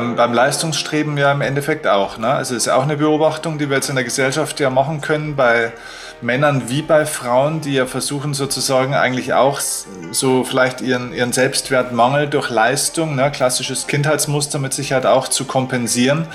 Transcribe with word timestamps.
beim, 0.00 0.16
beim 0.16 0.32
Leistungsstreben 0.32 1.16
ja 1.18 1.30
im 1.32 1.40
Endeffekt 1.40 1.86
auch. 1.86 2.18
Ne? 2.18 2.28
Also 2.28 2.54
es 2.54 2.66
ist 2.66 2.72
auch 2.72 2.82
eine 2.82 2.96
Beobachtung, 2.96 3.58
die 3.58 3.68
wir 3.68 3.76
jetzt 3.76 3.88
in 3.88 3.96
der 3.96 4.04
Gesellschaft 4.04 4.58
ja 4.60 4.70
machen 4.70 5.00
können 5.00 5.36
bei 5.36 5.72
Männern 6.22 6.68
wie 6.68 6.82
bei 6.82 7.06
Frauen, 7.06 7.62
die 7.62 7.72
ja 7.72 7.86
versuchen 7.86 8.34
sozusagen 8.34 8.94
eigentlich 8.94 9.32
auch 9.32 9.60
so 10.10 10.44
vielleicht 10.44 10.82
ihren, 10.82 11.14
ihren 11.14 11.32
Selbstwertmangel 11.32 12.28
durch 12.28 12.50
Leistung, 12.50 13.14
ne, 13.14 13.30
klassisches 13.30 13.86
Kindheitsmuster 13.86 14.58
mit 14.58 14.74
Sicherheit 14.74 15.06
auch 15.06 15.28
zu 15.28 15.46
kompensieren, 15.46 16.26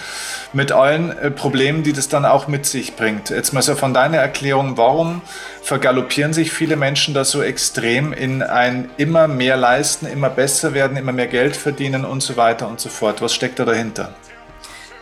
mit 0.54 0.72
allen 0.72 1.16
äh, 1.18 1.30
Problemen, 1.30 1.84
die 1.84 1.94
das 1.94 2.10
dann 2.10 2.26
auch 2.26 2.48
mit 2.48 2.66
sich 2.66 2.96
bringt. 2.96 3.30
Jetzt 3.30 3.54
mal 3.54 3.62
so 3.62 3.76
von 3.76 3.94
deiner 3.94 4.18
Erklärung, 4.18 4.76
warum 4.78 5.22
vergaloppieren 5.62 6.34
sich 6.34 6.52
viele 6.52 6.78
Menschen 6.78 7.14
da 7.14 7.24
so 7.24 7.44
extrem 7.44 8.12
in 8.12 8.42
ein 8.42 8.90
immer 8.98 9.28
mehr 9.28 9.58
leisten, 9.58 10.08
immer 10.08 10.30
besser 10.30 10.74
werden, 10.74 10.98
immer 10.98 11.12
mehr 11.12 11.28
Geld 11.28 11.56
verdienen 11.56 12.06
und 12.06 12.24
so 12.24 12.38
weiter 12.38 12.68
und 12.68 12.80
so 12.80 12.90
fort? 12.90 13.22
Was 13.22 13.36
steckt 13.36 13.60
da 13.60 13.66
dahinter? 13.66 14.16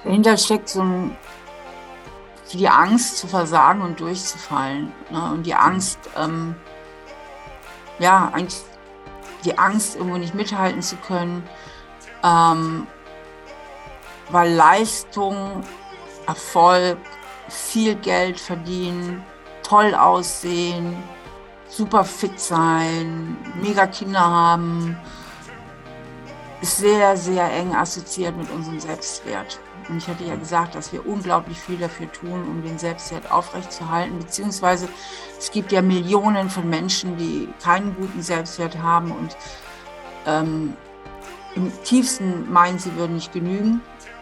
Dahinter 0.03 0.37
steckt 0.37 0.67
so 0.67 0.81
ein 0.81 1.15
die 2.53 2.69
Angst 2.69 3.17
zu 3.17 3.27
versagen 3.27 3.81
und 3.81 3.99
durchzufallen. 3.99 4.91
Ne? 5.09 5.31
Und 5.31 5.43
die 5.43 5.55
Angst, 5.55 5.99
ähm, 6.17 6.55
ja, 7.99 8.29
eigentlich 8.33 8.61
die 9.43 9.57
Angst, 9.57 9.95
irgendwo 9.95 10.17
nicht 10.17 10.35
mithalten 10.35 10.81
zu 10.81 10.95
können, 10.97 11.43
ähm, 12.23 12.87
weil 14.29 14.53
Leistung, 14.53 15.63
Erfolg, 16.27 16.97
viel 17.49 17.95
Geld 17.95 18.39
verdienen, 18.39 19.23
toll 19.63 19.93
aussehen, 19.93 20.95
super 21.67 22.05
fit 22.05 22.39
sein, 22.39 23.37
mega 23.61 23.87
Kinder 23.87 24.21
haben, 24.21 24.97
ist 26.61 26.77
sehr, 26.77 27.17
sehr 27.17 27.51
eng 27.51 27.75
assoziiert 27.75 28.37
mit 28.37 28.49
unserem 28.51 28.79
Selbstwert. 28.79 29.59
Und 29.89 29.97
ich 29.97 30.07
hatte 30.07 30.23
ja 30.23 30.35
gesagt, 30.35 30.75
dass 30.75 30.91
wir 30.93 31.05
unglaublich 31.05 31.59
viel 31.59 31.77
dafür 31.77 32.11
tun, 32.11 32.43
um 32.47 32.63
den 32.63 32.77
Selbstwert 32.79 33.31
aufrechtzuerhalten. 33.31 34.19
Beziehungsweise 34.19 34.87
es 35.37 35.51
gibt 35.51 35.71
ja 35.71 35.81
Millionen 35.81 36.49
von 36.49 36.69
Menschen, 36.69 37.17
die 37.17 37.49
keinen 37.61 37.95
guten 37.95 38.21
Selbstwert 38.21 38.77
haben 38.79 39.11
und 39.11 39.35
ähm, 40.25 40.73
im 41.55 41.71
tiefsten 41.83 42.51
meinen, 42.51 42.79
sie 42.79 42.95
würden 42.95 43.15
nicht 43.15 43.33
genügen. 43.33 43.81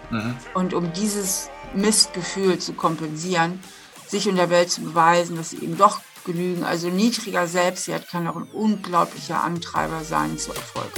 Mhm. 0.10 0.36
Und 0.54 0.74
um 0.74 0.92
dieses 0.94 1.50
Mistgefühl 1.74 2.60
zu 2.60 2.74
kompensieren, 2.74 3.64
sich 4.08 4.28
in 4.28 4.36
der 4.36 4.50
Welt 4.50 4.70
zu 4.70 4.82
beweisen, 4.82 5.38
dass 5.38 5.52
sie 5.52 5.60
eben 5.60 5.78
doch 5.78 6.02
genügen. 6.26 6.64
Also 6.64 6.90
niedriger 6.90 7.48
Selbstwert 7.48 8.08
kann 8.10 8.28
auch 8.28 8.36
ein 8.36 8.50
unglaublicher 8.52 9.42
Antreiber 9.42 10.04
sein 10.04 10.38
zu 10.38 10.52
Erfolg. 10.52 10.92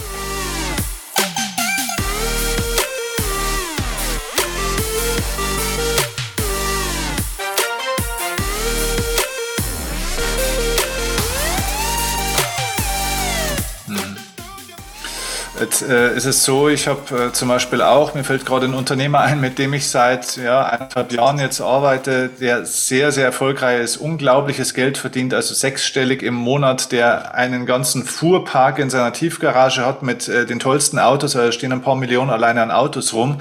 Jetzt 15.64 15.82
äh, 15.82 16.14
ist 16.14 16.26
es 16.26 16.44
so, 16.44 16.68
ich 16.68 16.90
habe 16.90 17.28
äh, 17.28 17.32
zum 17.32 17.48
Beispiel 17.48 17.82
auch, 17.82 18.14
mir 18.16 18.26
fällt 18.26 18.46
gerade 18.46 18.66
ein 18.66 18.74
Unternehmer 18.74 19.22
ein, 19.22 19.40
mit 19.40 19.58
dem 19.58 19.74
ich 19.74 19.88
seit 19.88 20.36
ja, 20.36 20.66
eineinhalb 20.66 21.14
Jahren 21.14 21.40
jetzt 21.40 21.62
arbeite, 21.62 22.28
der 22.28 22.66
sehr, 22.66 23.14
sehr 23.14 23.24
erfolgreich 23.24 23.80
ist, 23.80 23.96
unglaubliches 23.96 24.74
Geld 24.74 24.98
verdient, 24.98 25.34
also 25.34 25.54
sechsstellig 25.54 26.22
im 26.22 26.34
Monat, 26.34 26.92
der 26.92 27.34
einen 27.34 27.66
ganzen 27.66 28.04
Fuhrpark 28.04 28.78
in 28.78 28.90
seiner 28.90 29.14
Tiefgarage 29.14 29.86
hat 29.86 30.04
mit 30.04 30.28
äh, 30.28 30.46
den 30.46 30.60
tollsten 30.60 31.00
Autos, 31.00 31.34
also 31.38 31.54
stehen 31.54 31.72
ein 31.72 31.82
paar 31.82 31.96
Millionen 31.96 32.30
alleine 32.30 32.62
an 32.62 32.70
Autos 32.70 33.14
rum 33.14 33.38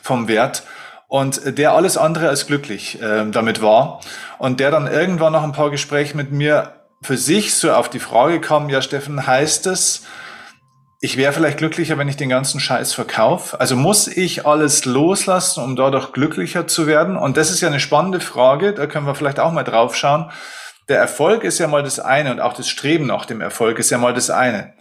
vom 0.00 0.28
Wert. 0.28 0.62
Und 1.08 1.58
der 1.58 1.72
alles 1.72 1.98
andere 1.98 2.30
als 2.30 2.46
glücklich 2.46 3.02
äh, 3.02 3.30
damit 3.30 3.60
war. 3.60 4.00
Und 4.38 4.60
der 4.60 4.70
dann 4.70 4.86
irgendwann 4.86 5.34
nach 5.34 5.42
ein 5.42 5.52
paar 5.52 5.70
Gesprächen 5.70 6.16
mit 6.16 6.32
mir 6.32 6.72
für 7.02 7.18
sich 7.18 7.54
so 7.54 7.70
auf 7.74 7.90
die 7.90 8.00
Frage 8.00 8.40
kam, 8.40 8.70
ja 8.70 8.80
Steffen, 8.80 9.26
heißt 9.26 9.66
es, 9.66 10.06
ich 11.00 11.16
wäre 11.16 11.32
vielleicht 11.32 11.58
glücklicher, 11.58 11.98
wenn 11.98 12.08
ich 12.08 12.16
den 12.16 12.30
ganzen 12.30 12.58
Scheiß 12.58 12.94
verkaufe. 12.94 13.60
Also 13.60 13.76
muss 13.76 14.08
ich 14.08 14.46
alles 14.46 14.84
loslassen, 14.86 15.62
um 15.62 15.76
dadurch 15.76 16.12
glücklicher 16.12 16.66
zu 16.66 16.86
werden? 16.86 17.16
Und 17.16 17.36
das 17.36 17.50
ist 17.50 17.60
ja 17.60 17.68
eine 17.68 17.80
spannende 17.80 18.20
Frage, 18.20 18.72
da 18.72 18.86
können 18.86 19.06
wir 19.06 19.14
vielleicht 19.14 19.38
auch 19.38 19.52
mal 19.52 19.64
drauf 19.64 19.94
schauen. 19.94 20.30
Der 20.88 20.98
Erfolg 20.98 21.44
ist 21.44 21.58
ja 21.58 21.68
mal 21.68 21.82
das 21.82 22.00
eine 22.00 22.30
und 22.30 22.40
auch 22.40 22.54
das 22.54 22.68
Streben 22.68 23.06
nach 23.06 23.26
dem 23.26 23.40
Erfolg 23.40 23.78
ist 23.78 23.90
ja 23.90 23.98
mal 23.98 24.14
das 24.14 24.30
eine. 24.30 24.72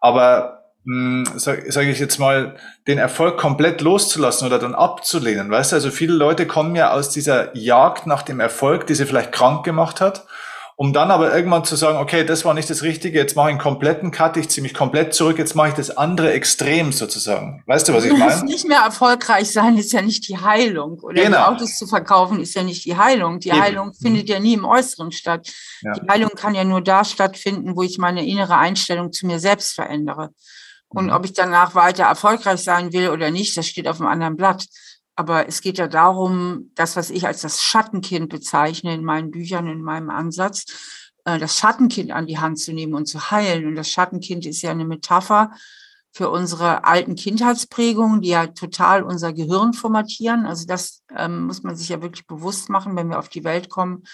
Aber 0.00 0.64
hm, 0.84 1.26
sage 1.36 1.70
sag 1.70 1.84
ich 1.84 1.98
jetzt 1.98 2.18
mal, 2.18 2.56
den 2.86 2.96
Erfolg 2.96 3.36
komplett 3.36 3.82
loszulassen 3.82 4.46
oder 4.46 4.58
dann 4.58 4.74
abzulehnen. 4.74 5.50
Weißt 5.50 5.72
du, 5.72 5.76
also 5.76 5.90
viele 5.90 6.14
Leute 6.14 6.46
kommen 6.46 6.76
ja 6.76 6.92
aus 6.92 7.10
dieser 7.10 7.54
Jagd 7.54 8.06
nach 8.06 8.22
dem 8.22 8.40
Erfolg, 8.40 8.86
die 8.86 8.94
sie 8.94 9.04
vielleicht 9.04 9.32
krank 9.32 9.64
gemacht 9.64 10.00
hat 10.00 10.24
um 10.80 10.92
dann 10.92 11.10
aber 11.10 11.34
irgendwann 11.34 11.64
zu 11.64 11.74
sagen, 11.74 11.98
okay, 11.98 12.24
das 12.24 12.44
war 12.44 12.54
nicht 12.54 12.70
das 12.70 12.84
Richtige, 12.84 13.18
jetzt 13.18 13.34
mache 13.34 13.48
ich 13.48 13.54
einen 13.54 13.60
kompletten 13.60 14.12
Cut, 14.12 14.36
ich 14.36 14.48
ziehe 14.48 14.62
mich 14.62 14.74
komplett 14.74 15.12
zurück, 15.12 15.36
jetzt 15.36 15.56
mache 15.56 15.70
ich 15.70 15.74
das 15.74 15.96
andere 15.96 16.32
Extrem 16.32 16.92
sozusagen. 16.92 17.64
Weißt 17.66 17.88
du, 17.88 17.94
was 17.94 18.04
ich 18.04 18.16
meine? 18.16 18.44
Nicht 18.44 18.64
mehr 18.64 18.82
erfolgreich 18.82 19.50
sein 19.50 19.76
ist 19.76 19.92
ja 19.92 20.02
nicht 20.02 20.28
die 20.28 20.38
Heilung. 20.38 21.00
Oder 21.00 21.20
genau. 21.20 21.36
die 21.36 21.42
Autos 21.56 21.78
zu 21.78 21.88
verkaufen 21.88 22.40
ist 22.40 22.54
ja 22.54 22.62
nicht 22.62 22.84
die 22.84 22.96
Heilung. 22.96 23.40
Die 23.40 23.48
Eben. 23.48 23.60
Heilung 23.60 23.92
findet 23.92 24.28
ja 24.28 24.38
nie 24.38 24.54
im 24.54 24.64
Äußeren 24.64 25.10
statt. 25.10 25.50
Ja. 25.82 25.94
Die 25.94 26.08
Heilung 26.08 26.30
kann 26.36 26.54
ja 26.54 26.62
nur 26.62 26.80
da 26.80 27.04
stattfinden, 27.04 27.74
wo 27.74 27.82
ich 27.82 27.98
meine 27.98 28.24
innere 28.24 28.56
Einstellung 28.56 29.10
zu 29.10 29.26
mir 29.26 29.40
selbst 29.40 29.74
verändere. 29.74 30.30
Und 30.86 31.06
mhm. 31.06 31.12
ob 31.12 31.24
ich 31.24 31.32
danach 31.32 31.74
weiter 31.74 32.04
erfolgreich 32.04 32.60
sein 32.60 32.92
will 32.92 33.08
oder 33.08 33.32
nicht, 33.32 33.56
das 33.56 33.66
steht 33.66 33.88
auf 33.88 34.00
einem 34.00 34.10
anderen 34.10 34.36
Blatt. 34.36 34.64
Aber 35.18 35.48
es 35.48 35.62
geht 35.62 35.78
ja 35.78 35.88
darum, 35.88 36.70
das, 36.76 36.94
was 36.94 37.10
ich 37.10 37.26
als 37.26 37.40
das 37.40 37.60
Schattenkind 37.60 38.28
bezeichne 38.28 38.94
in 38.94 39.02
meinen 39.02 39.32
Büchern, 39.32 39.66
in 39.66 39.82
meinem 39.82 40.10
Ansatz, 40.10 40.64
äh, 41.24 41.40
das 41.40 41.58
Schattenkind 41.58 42.12
an 42.12 42.28
die 42.28 42.38
Hand 42.38 42.60
zu 42.60 42.72
nehmen 42.72 42.94
und 42.94 43.06
zu 43.06 43.32
heilen. 43.32 43.66
Und 43.66 43.74
das 43.74 43.90
Schattenkind 43.90 44.46
ist 44.46 44.62
ja 44.62 44.70
eine 44.70 44.84
Metapher 44.84 45.50
für 46.12 46.30
unsere 46.30 46.84
alten 46.84 47.16
Kindheitsprägungen, 47.16 48.20
die 48.20 48.28
ja 48.28 48.46
total 48.46 49.02
unser 49.02 49.32
Gehirn 49.32 49.72
formatieren. 49.72 50.46
Also 50.46 50.66
das 50.66 51.02
ähm, 51.16 51.46
muss 51.46 51.64
man 51.64 51.74
sich 51.74 51.88
ja 51.88 52.00
wirklich 52.00 52.28
bewusst 52.28 52.68
machen, 52.68 52.94
wenn 52.94 53.08
wir 53.08 53.18
auf 53.18 53.28
die 53.28 53.42
Welt 53.42 53.68
kommen, 53.68 54.04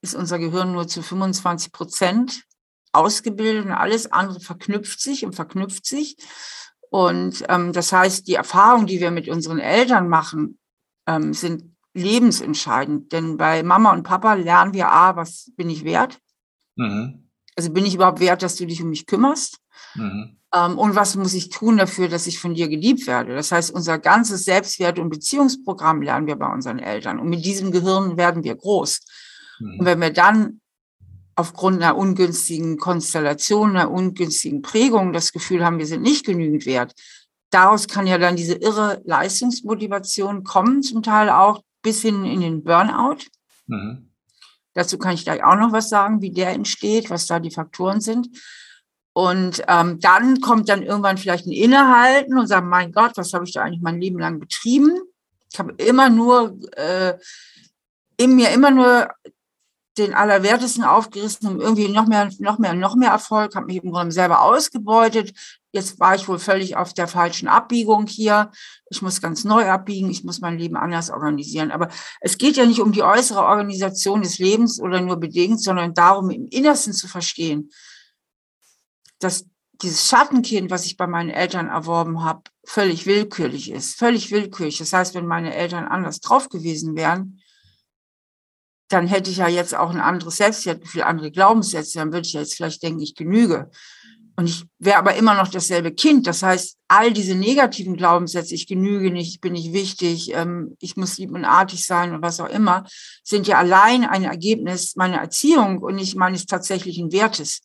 ist 0.00 0.14
unser 0.14 0.38
Gehirn 0.38 0.72
nur 0.72 0.88
zu 0.88 1.02
25 1.02 1.72
Prozent 1.72 2.44
ausgebildet 2.92 3.66
und 3.66 3.72
alles 3.72 4.10
andere 4.10 4.40
verknüpft 4.40 4.98
sich 4.98 5.26
und 5.26 5.34
verknüpft 5.34 5.84
sich. 5.84 6.16
Und 6.90 7.44
ähm, 7.48 7.72
das 7.72 7.92
heißt, 7.92 8.26
die 8.26 8.34
Erfahrungen, 8.34 8.86
die 8.86 9.00
wir 9.00 9.10
mit 9.10 9.28
unseren 9.28 9.58
Eltern 9.58 10.08
machen, 10.08 10.58
ähm, 11.06 11.34
sind 11.34 11.76
lebensentscheidend. 11.94 13.12
Denn 13.12 13.36
bei 13.36 13.62
Mama 13.62 13.92
und 13.92 14.04
Papa 14.04 14.34
lernen 14.34 14.72
wir 14.72 14.90
A, 14.90 15.16
was 15.16 15.50
bin 15.56 15.68
ich 15.70 15.84
wert? 15.84 16.18
Mhm. 16.76 17.28
Also 17.56 17.70
bin 17.72 17.84
ich 17.84 17.94
überhaupt 17.94 18.20
wert, 18.20 18.42
dass 18.42 18.56
du 18.56 18.66
dich 18.66 18.82
um 18.82 18.90
mich 18.90 19.06
kümmerst? 19.06 19.58
Mhm. 19.94 20.38
Ähm, 20.54 20.78
und 20.78 20.94
was 20.94 21.16
muss 21.16 21.34
ich 21.34 21.50
tun 21.50 21.76
dafür, 21.76 22.08
dass 22.08 22.26
ich 22.26 22.38
von 22.38 22.54
dir 22.54 22.68
geliebt 22.68 23.06
werde? 23.06 23.34
Das 23.34 23.52
heißt, 23.52 23.70
unser 23.70 23.98
ganzes 23.98 24.44
Selbstwert- 24.44 24.98
und 24.98 25.10
Beziehungsprogramm 25.10 26.00
lernen 26.02 26.26
wir 26.26 26.36
bei 26.36 26.50
unseren 26.50 26.78
Eltern. 26.78 27.18
Und 27.18 27.28
mit 27.28 27.44
diesem 27.44 27.70
Gehirn 27.70 28.16
werden 28.16 28.44
wir 28.44 28.54
groß. 28.54 29.00
Mhm. 29.60 29.80
Und 29.80 29.86
wenn 29.86 30.00
wir 30.00 30.12
dann 30.12 30.60
aufgrund 31.38 31.80
einer 31.80 31.96
ungünstigen 31.96 32.78
Konstellation, 32.78 33.76
einer 33.76 33.92
ungünstigen 33.92 34.60
Prägung 34.60 35.12
das 35.12 35.32
Gefühl 35.32 35.64
haben, 35.64 35.78
wir 35.78 35.86
sind 35.86 36.02
nicht 36.02 36.26
genügend 36.26 36.66
wert. 36.66 36.94
Daraus 37.50 37.86
kann 37.86 38.08
ja 38.08 38.18
dann 38.18 38.34
diese 38.34 38.54
irre 38.54 39.00
Leistungsmotivation 39.04 40.42
kommen, 40.42 40.82
zum 40.82 41.00
Teil 41.04 41.30
auch 41.30 41.62
bis 41.80 42.02
hin 42.02 42.24
in 42.24 42.40
den 42.40 42.64
Burnout. 42.64 43.18
Mhm. 43.68 44.10
Dazu 44.74 44.98
kann 44.98 45.14
ich 45.14 45.22
gleich 45.22 45.44
auch 45.44 45.54
noch 45.54 45.70
was 45.70 45.88
sagen, 45.88 46.20
wie 46.20 46.32
der 46.32 46.50
entsteht, 46.50 47.08
was 47.08 47.28
da 47.28 47.38
die 47.38 47.52
Faktoren 47.52 48.00
sind. 48.00 48.28
Und 49.12 49.62
ähm, 49.68 50.00
dann 50.00 50.40
kommt 50.40 50.68
dann 50.68 50.82
irgendwann 50.82 51.18
vielleicht 51.18 51.46
ein 51.46 51.52
Innehalten 51.52 52.36
und 52.36 52.48
sagen, 52.48 52.68
mein 52.68 52.90
Gott, 52.90 53.12
was 53.14 53.32
habe 53.32 53.44
ich 53.44 53.52
da 53.52 53.62
eigentlich 53.62 53.80
mein 53.80 54.00
Leben 54.00 54.18
lang 54.18 54.40
betrieben? 54.40 54.98
Ich 55.52 55.58
habe 55.60 55.72
immer 55.74 56.10
nur 56.10 56.58
äh, 56.72 57.14
in 58.16 58.34
mir 58.34 58.50
immer 58.50 58.72
nur 58.72 59.08
den 59.98 60.14
Allerwertesten 60.14 60.84
aufgerissen, 60.84 61.48
um 61.48 61.60
irgendwie 61.60 61.88
noch 61.88 62.06
mehr, 62.06 62.30
noch 62.38 62.58
mehr, 62.58 62.74
noch 62.74 62.96
mehr 62.96 63.10
Erfolg, 63.10 63.54
habe 63.54 63.66
mich 63.66 63.82
im 63.82 63.90
Grunde 63.90 64.12
selber 64.12 64.42
ausgebeutet. 64.42 65.32
Jetzt 65.72 66.00
war 66.00 66.14
ich 66.14 66.26
wohl 66.28 66.38
völlig 66.38 66.76
auf 66.76 66.94
der 66.94 67.08
falschen 67.08 67.48
Abbiegung 67.48 68.06
hier. 68.06 68.50
Ich 68.90 69.02
muss 69.02 69.20
ganz 69.20 69.44
neu 69.44 69.68
abbiegen, 69.68 70.10
ich 70.10 70.24
muss 70.24 70.40
mein 70.40 70.58
Leben 70.58 70.76
anders 70.76 71.10
organisieren. 71.10 71.70
Aber 71.70 71.88
es 72.20 72.38
geht 72.38 72.56
ja 72.56 72.64
nicht 72.64 72.80
um 72.80 72.92
die 72.92 73.02
äußere 73.02 73.42
Organisation 73.42 74.22
des 74.22 74.38
Lebens 74.38 74.80
oder 74.80 75.00
nur 75.00 75.16
bedingt, 75.16 75.62
sondern 75.62 75.92
darum, 75.92 76.30
im 76.30 76.46
Innersten 76.46 76.92
zu 76.92 77.06
verstehen, 77.06 77.70
dass 79.18 79.44
dieses 79.82 80.08
Schattenkind, 80.08 80.70
was 80.70 80.86
ich 80.86 80.96
bei 80.96 81.06
meinen 81.06 81.30
Eltern 81.30 81.68
erworben 81.68 82.24
habe, 82.24 82.42
völlig 82.64 83.06
willkürlich 83.06 83.70
ist. 83.70 83.96
Völlig 83.96 84.30
willkürlich. 84.30 84.78
Das 84.78 84.92
heißt, 84.92 85.14
wenn 85.14 85.26
meine 85.26 85.54
Eltern 85.54 85.86
anders 85.86 86.20
drauf 86.20 86.48
gewesen 86.48 86.96
wären, 86.96 87.40
dann 88.88 89.06
hätte 89.06 89.30
ich 89.30 89.38
ja 89.38 89.48
jetzt 89.48 89.74
auch 89.74 89.90
ein 89.90 90.00
anderes 90.00 90.38
Selbstwertgefühl, 90.38 91.02
andere 91.02 91.30
Glaubenssätze, 91.30 91.98
dann 91.98 92.12
würde 92.12 92.26
ich 92.26 92.32
ja 92.32 92.40
jetzt 92.40 92.54
vielleicht 92.54 92.82
denken, 92.82 93.00
ich 93.00 93.14
genüge. 93.14 93.70
Und 94.36 94.46
ich 94.46 94.64
wäre 94.78 94.98
aber 94.98 95.16
immer 95.16 95.34
noch 95.34 95.48
dasselbe 95.48 95.90
Kind. 95.90 96.28
Das 96.28 96.44
heißt, 96.44 96.76
all 96.86 97.12
diese 97.12 97.34
negativen 97.34 97.96
Glaubenssätze, 97.96 98.54
ich 98.54 98.68
genüge 98.68 99.10
nicht, 99.10 99.30
ich 99.30 99.40
bin 99.40 99.54
nicht 99.54 99.72
wichtig, 99.72 100.32
ähm, 100.32 100.76
ich 100.78 100.96
muss 100.96 101.18
lieb 101.18 101.32
und 101.32 101.44
artig 101.44 101.84
sein 101.84 102.14
und 102.14 102.22
was 102.22 102.38
auch 102.38 102.48
immer, 102.48 102.86
sind 103.24 103.48
ja 103.48 103.58
allein 103.58 104.04
ein 104.04 104.22
Ergebnis 104.22 104.94
meiner 104.94 105.16
Erziehung 105.18 105.78
und 105.78 105.96
nicht 105.96 106.14
meines 106.14 106.46
tatsächlichen 106.46 107.10
Wertes. 107.10 107.62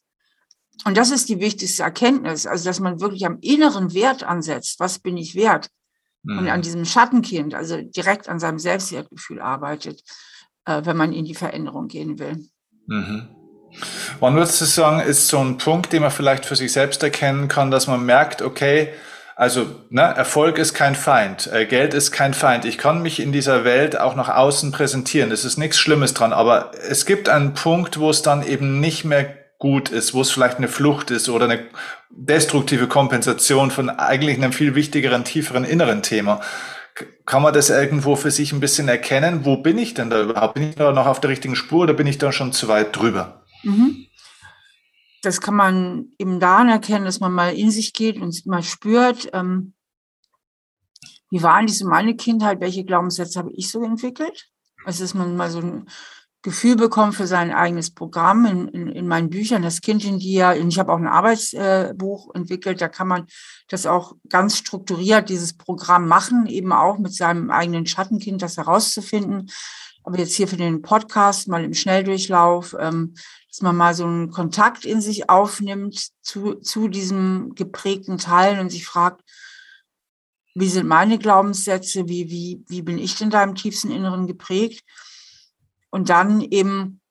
Und 0.83 0.97
das 0.97 1.11
ist 1.11 1.29
die 1.29 1.39
wichtigste 1.39 1.83
Erkenntnis, 1.83 2.47
also 2.47 2.65
dass 2.65 2.79
man 2.79 2.99
wirklich 2.99 3.25
am 3.27 3.37
inneren 3.41 3.93
Wert 3.93 4.23
ansetzt. 4.23 4.79
Was 4.79 4.97
bin 4.97 5.15
ich 5.15 5.35
wert? 5.35 5.69
Mhm. 6.23 6.39
Und 6.39 6.47
an 6.47 6.59
mhm. 6.59 6.63
diesem 6.63 6.85
Schattenkind, 6.85 7.53
also 7.53 7.79
direkt 7.81 8.27
an 8.27 8.39
seinem 8.39 8.57
Selbstwertgefühl 8.59 9.39
arbeitet, 9.39 10.03
wenn 10.65 10.97
man 10.97 11.13
in 11.13 11.25
die 11.25 11.35
Veränderung 11.35 11.87
gehen 11.87 12.19
will. 12.19 12.45
Mhm. 12.87 13.29
Wann 14.19 14.35
würdest 14.35 14.61
du 14.61 14.65
sagen, 14.65 14.99
ist 14.99 15.27
so 15.27 15.39
ein 15.39 15.57
Punkt, 15.57 15.93
den 15.93 16.01
man 16.01 16.11
vielleicht 16.11 16.45
für 16.45 16.55
sich 16.55 16.71
selbst 16.71 17.01
erkennen 17.01 17.47
kann, 17.47 17.71
dass 17.71 17.87
man 17.87 18.05
merkt, 18.05 18.41
okay, 18.41 18.89
also 19.35 19.65
ne, 19.89 20.01
Erfolg 20.01 20.59
ist 20.59 20.75
kein 20.75 20.93
Feind, 20.93 21.49
äh, 21.51 21.65
Geld 21.65 21.95
ist 21.95 22.11
kein 22.11 22.35
Feind. 22.35 22.65
Ich 22.65 22.77
kann 22.77 23.01
mich 23.01 23.19
in 23.19 23.31
dieser 23.31 23.63
Welt 23.63 23.99
auch 23.99 24.15
nach 24.15 24.29
außen 24.29 24.71
präsentieren. 24.71 25.31
Es 25.31 25.43
ist 25.43 25.57
nichts 25.57 25.79
Schlimmes 25.79 26.13
dran, 26.13 26.33
aber 26.33 26.71
es 26.87 27.05
gibt 27.07 27.29
einen 27.29 27.55
Punkt, 27.55 27.99
wo 27.99 28.11
es 28.11 28.21
dann 28.21 28.45
eben 28.45 28.79
nicht 28.79 29.05
mehr 29.05 29.25
gut 29.57 29.89
ist, 29.89 30.13
wo 30.13 30.21
es 30.21 30.29
vielleicht 30.29 30.57
eine 30.57 30.67
Flucht 30.67 31.09
ist 31.09 31.29
oder 31.29 31.45
eine 31.45 31.65
destruktive 32.11 32.87
Kompensation 32.87 33.71
von 33.71 33.89
eigentlich 33.89 34.37
einem 34.37 34.53
viel 34.53 34.75
wichtigeren, 34.75 35.23
tieferen 35.23 35.63
inneren 35.63 36.03
Thema. 36.03 36.41
Kann 37.25 37.41
man 37.41 37.53
das 37.53 37.69
irgendwo 37.69 38.15
für 38.15 38.31
sich 38.31 38.51
ein 38.51 38.59
bisschen 38.59 38.87
erkennen? 38.87 39.45
Wo 39.45 39.57
bin 39.57 39.77
ich 39.77 39.93
denn 39.93 40.09
da 40.09 40.21
überhaupt? 40.21 40.55
Bin 40.55 40.69
ich 40.69 40.75
da 40.75 40.91
noch 40.91 41.05
auf 41.05 41.21
der 41.21 41.29
richtigen 41.29 41.55
Spur 41.55 41.83
oder 41.83 41.93
bin 41.93 42.07
ich 42.07 42.17
da 42.17 42.31
schon 42.31 42.51
zu 42.51 42.67
weit 42.67 42.95
drüber? 42.95 43.43
Mhm. 43.63 44.07
Das 45.21 45.39
kann 45.39 45.55
man 45.55 46.11
eben 46.19 46.41
daran 46.41 46.67
erkennen, 46.67 47.05
dass 47.05 47.21
man 47.21 47.31
mal 47.31 47.55
in 47.55 47.71
sich 47.71 47.93
geht 47.93 48.17
und 48.19 48.45
mal 48.45 48.61
spürt, 48.61 49.29
ähm, 49.31 49.73
wie 51.33 51.41
war 51.41 51.55
eigentlich 51.55 51.79
so 51.79 51.87
meine 51.87 52.15
Kindheit, 52.15 52.59
welche 52.59 52.83
Glaubenssätze 52.83 53.39
habe 53.39 53.51
ich 53.53 53.71
so 53.71 53.83
entwickelt? 53.83 54.49
Also, 54.85 55.03
dass 55.03 55.15
man 55.15 55.35
mal 55.35 55.49
so 55.49 55.61
ein 55.61 55.89
Gefühl 56.43 56.75
bekommt 56.75 57.15
für 57.15 57.25
sein 57.25 57.51
eigenes 57.51 57.91
Programm 57.91 58.45
in, 58.45 58.67
in, 58.67 58.87
in 58.89 59.07
meinen 59.07 59.29
Büchern, 59.29 59.63
das 59.63 59.81
Kind 59.81 60.05
in 60.05 60.19
dir. 60.19 60.53
Ich 60.55 60.77
habe 60.77 60.91
auch 60.91 60.97
ein 60.97 61.07
Arbeitsbuch 61.07 62.35
entwickelt, 62.35 62.81
da 62.81 62.89
kann 62.89 63.07
man 63.07 63.25
das 63.69 63.85
auch 63.85 64.15
ganz 64.29 64.57
strukturiert, 64.57 65.29
dieses 65.29 65.57
Programm 65.57 66.07
machen, 66.07 66.45
eben 66.45 66.71
auch 66.71 66.99
mit 66.99 67.15
seinem 67.15 67.49
eigenen 67.49 67.85
Schattenkind 67.85 68.41
das 68.41 68.57
herauszufinden. 68.57 69.49
Aber 70.03 70.19
jetzt 70.19 70.35
hier 70.35 70.49
für 70.49 70.57
den 70.57 70.81
Podcast 70.81 71.47
mal 71.47 71.63
im 71.63 71.73
Schnelldurchlauf. 71.73 72.75
Ähm, 72.77 73.15
dass 73.53 73.61
man 73.61 73.75
mal 73.75 73.93
so 73.93 74.03
einen 74.05 74.31
Kontakt 74.31 74.83
in 74.83 74.99
sich 74.99 75.29
aufnimmt 75.29 76.09
zu, 76.23 76.55
zu 76.55 76.87
diesem 76.87 77.53
geprägten 77.53 78.17
Teil 78.17 78.59
und 78.59 78.71
sich 78.71 78.83
fragt, 78.83 79.21
wie 80.55 80.69
sind 80.69 80.87
meine 80.87 81.19
Glaubenssätze, 81.19 82.07
wie, 82.07 82.31
wie, 82.31 82.63
wie 82.67 82.81
bin 82.81 82.97
ich 82.97 83.15
denn 83.15 83.29
da 83.29 83.43
im 83.43 83.53
tiefsten 83.53 83.91
Inneren 83.91 84.25
geprägt? 84.25 84.83
Und 85.93 86.09
dann 86.09 86.41
eben 86.41 87.01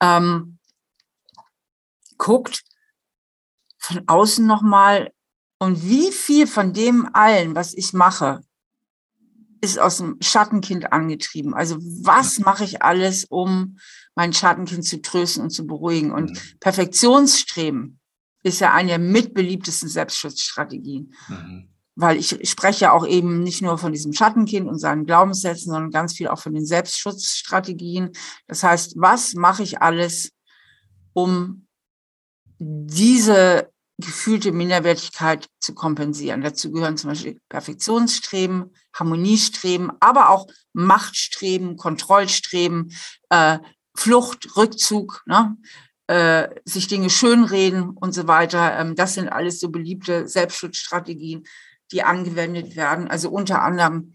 ähm, 0.00 0.58
guckt 2.16 2.64
von 3.76 4.04
außen 4.06 4.46
nochmal, 4.46 5.12
und 5.58 5.82
wie 5.82 6.12
viel 6.12 6.46
von 6.46 6.72
dem 6.72 7.10
allen, 7.12 7.54
was 7.54 7.74
ich 7.74 7.92
mache, 7.92 8.40
ist 9.60 9.78
aus 9.78 9.98
dem 9.98 10.16
Schattenkind 10.22 10.94
angetrieben. 10.94 11.52
Also 11.52 11.76
was 11.78 12.38
mache 12.38 12.64
ich 12.64 12.80
alles, 12.80 13.26
um 13.26 13.76
mein 14.14 14.32
Schattenkind 14.32 14.86
zu 14.86 15.02
trösten 15.02 15.42
und 15.42 15.50
zu 15.50 15.66
beruhigen? 15.66 16.12
Und 16.12 16.30
mhm. 16.30 16.58
Perfektionsstreben 16.60 18.00
ist 18.44 18.60
ja 18.60 18.72
eine 18.72 18.88
der 18.88 18.98
mitbeliebtesten 18.98 19.90
Selbstschutzstrategien. 19.90 21.14
Mhm. 21.28 21.68
Weil 21.96 22.18
ich 22.18 22.38
spreche 22.48 22.92
auch 22.92 23.06
eben 23.06 23.42
nicht 23.42 23.62
nur 23.62 23.78
von 23.78 23.92
diesem 23.92 24.12
Schattenkind 24.12 24.68
und 24.68 24.78
seinen 24.78 25.06
Glaubenssätzen, 25.06 25.72
sondern 25.72 25.90
ganz 25.90 26.12
viel 26.14 26.28
auch 26.28 26.38
von 26.38 26.54
den 26.54 26.66
Selbstschutzstrategien. 26.66 28.10
Das 28.46 28.62
heißt, 28.62 28.94
was 28.96 29.34
mache 29.34 29.62
ich 29.62 29.80
alles, 29.80 30.32
um 31.14 31.66
diese 32.58 33.70
gefühlte 33.98 34.52
Minderwertigkeit 34.52 35.48
zu 35.58 35.74
kompensieren. 35.74 36.42
Dazu 36.42 36.70
gehören 36.70 36.98
zum 36.98 37.10
Beispiel 37.10 37.40
Perfektionsstreben, 37.48 38.74
Harmoniestreben, 38.94 39.90
aber 40.00 40.28
auch 40.28 40.46
Machtstreben, 40.74 41.76
Kontrollstreben, 41.76 42.92
äh, 43.30 43.58
Flucht, 43.96 44.56
Rückzug, 44.56 45.22
ne? 45.26 45.56
äh, 46.08 46.48
sich 46.64 46.88
Dinge 46.88 47.08
schönreden 47.08 47.90
und 47.90 48.12
so 48.12 48.26
weiter. 48.28 48.78
Ähm, 48.78 48.94
das 48.94 49.14
sind 49.14 49.30
alles 49.30 49.60
so 49.60 49.70
beliebte 49.70 50.28
Selbstschutzstrategien, 50.28 51.44
die 51.92 52.02
angewendet 52.02 52.76
werden. 52.76 53.08
Also 53.08 53.30
unter 53.30 53.62
anderem, 53.62 54.14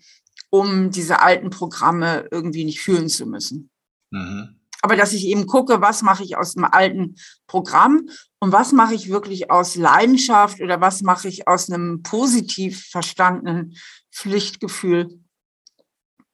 um 0.50 0.92
diese 0.92 1.22
alten 1.22 1.50
Programme 1.50 2.28
irgendwie 2.32 2.66
nicht 2.66 2.82
fühlen 2.82 3.10
zu 3.10 3.26
müssen. 3.26 3.70
Mhm. 4.12 4.58
Aber 4.82 4.96
dass 4.96 5.14
ich 5.14 5.26
eben 5.28 5.46
gucke, 5.46 5.80
was 5.80 6.02
mache 6.02 6.24
ich 6.24 6.38
aus 6.38 6.54
dem 6.54 6.66
alten 6.66 7.16
Programm 7.46 8.10
und 8.40 8.52
was 8.52 8.72
mache 8.72 8.96
ich 8.96 9.10
wirklich 9.10 9.52
aus 9.52 9.76
Leidenschaft 9.76 10.60
oder 10.60 10.82
was 10.82 11.04
mache 11.04 11.28
ich 11.28 11.48
aus 11.48 11.70
einem 11.70 12.02
positiv 12.02 12.88
verstandenen 12.88 13.78
Pflichtgefühl 14.12 15.22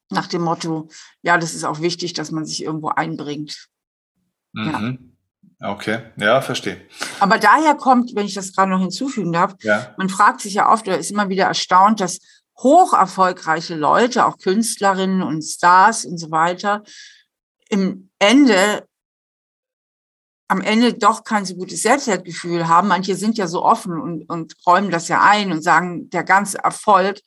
nach 0.10 0.28
dem 0.28 0.42
Motto, 0.42 0.89
ja, 1.22 1.38
das 1.38 1.54
ist 1.54 1.66
auch 1.66 1.81
wichtig, 1.81 2.13
dass 2.13 2.31
man 2.31 2.45
sich 2.45 2.63
irgendwo 2.63 2.89
einbringt. 2.89 3.68
Mhm. 4.54 4.66
Ja. 4.66 4.98
Okay, 5.59 6.00
ja, 6.18 6.42
verstehe. 6.42 6.80
Aber 7.19 7.39
daher 7.39 7.74
kommt, 7.75 8.15
wenn 8.15 8.27
ich 8.27 8.36
das 8.36 8.54
gerade 8.54 8.69
noch 8.69 8.80
hinzufügen 8.80 9.33
darf, 9.33 9.56
ja. 9.62 9.94
man 9.98 10.09
fragt 10.09 10.42
sich 10.42 10.54
ja 10.54 10.71
oft 10.71 10.88
oder 10.88 11.00
ist 11.00 11.09
immer 11.09 11.30
wieder 11.30 11.45
erstaunt, 11.45 12.00
dass 12.00 12.19
hoch 12.59 12.94
erfolgreiche 12.94 13.75
Leute, 13.75 14.25
auch 14.25 14.38
Künstlerinnen 14.38 15.24
und 15.24 15.42
Stars 15.42 16.06
und 16.06 16.18
so 16.19 16.30
weiter, 16.31 16.83
im 17.69 18.09
Ende 18.19 18.83
am 20.48 20.62
Ende 20.62 20.94
doch 20.94 21.24
kein 21.24 21.45
so 21.45 21.56
gutes 21.56 21.81
Selbstwertgefühl 21.81 22.68
haben. 22.68 22.88
Manche 22.88 23.15
sind 23.15 23.38
ja 23.38 23.48
so 23.48 23.63
offen 23.63 24.00
und, 24.00 24.30
und 24.30 24.56
räumen 24.65 24.92
das 24.92 25.10
ja 25.10 25.21
ein 25.21 25.51
und 25.51 25.62
sagen, 25.62 26.10
der 26.10 26.24
ganze 26.24 26.60
Erfolg. 26.60 27.19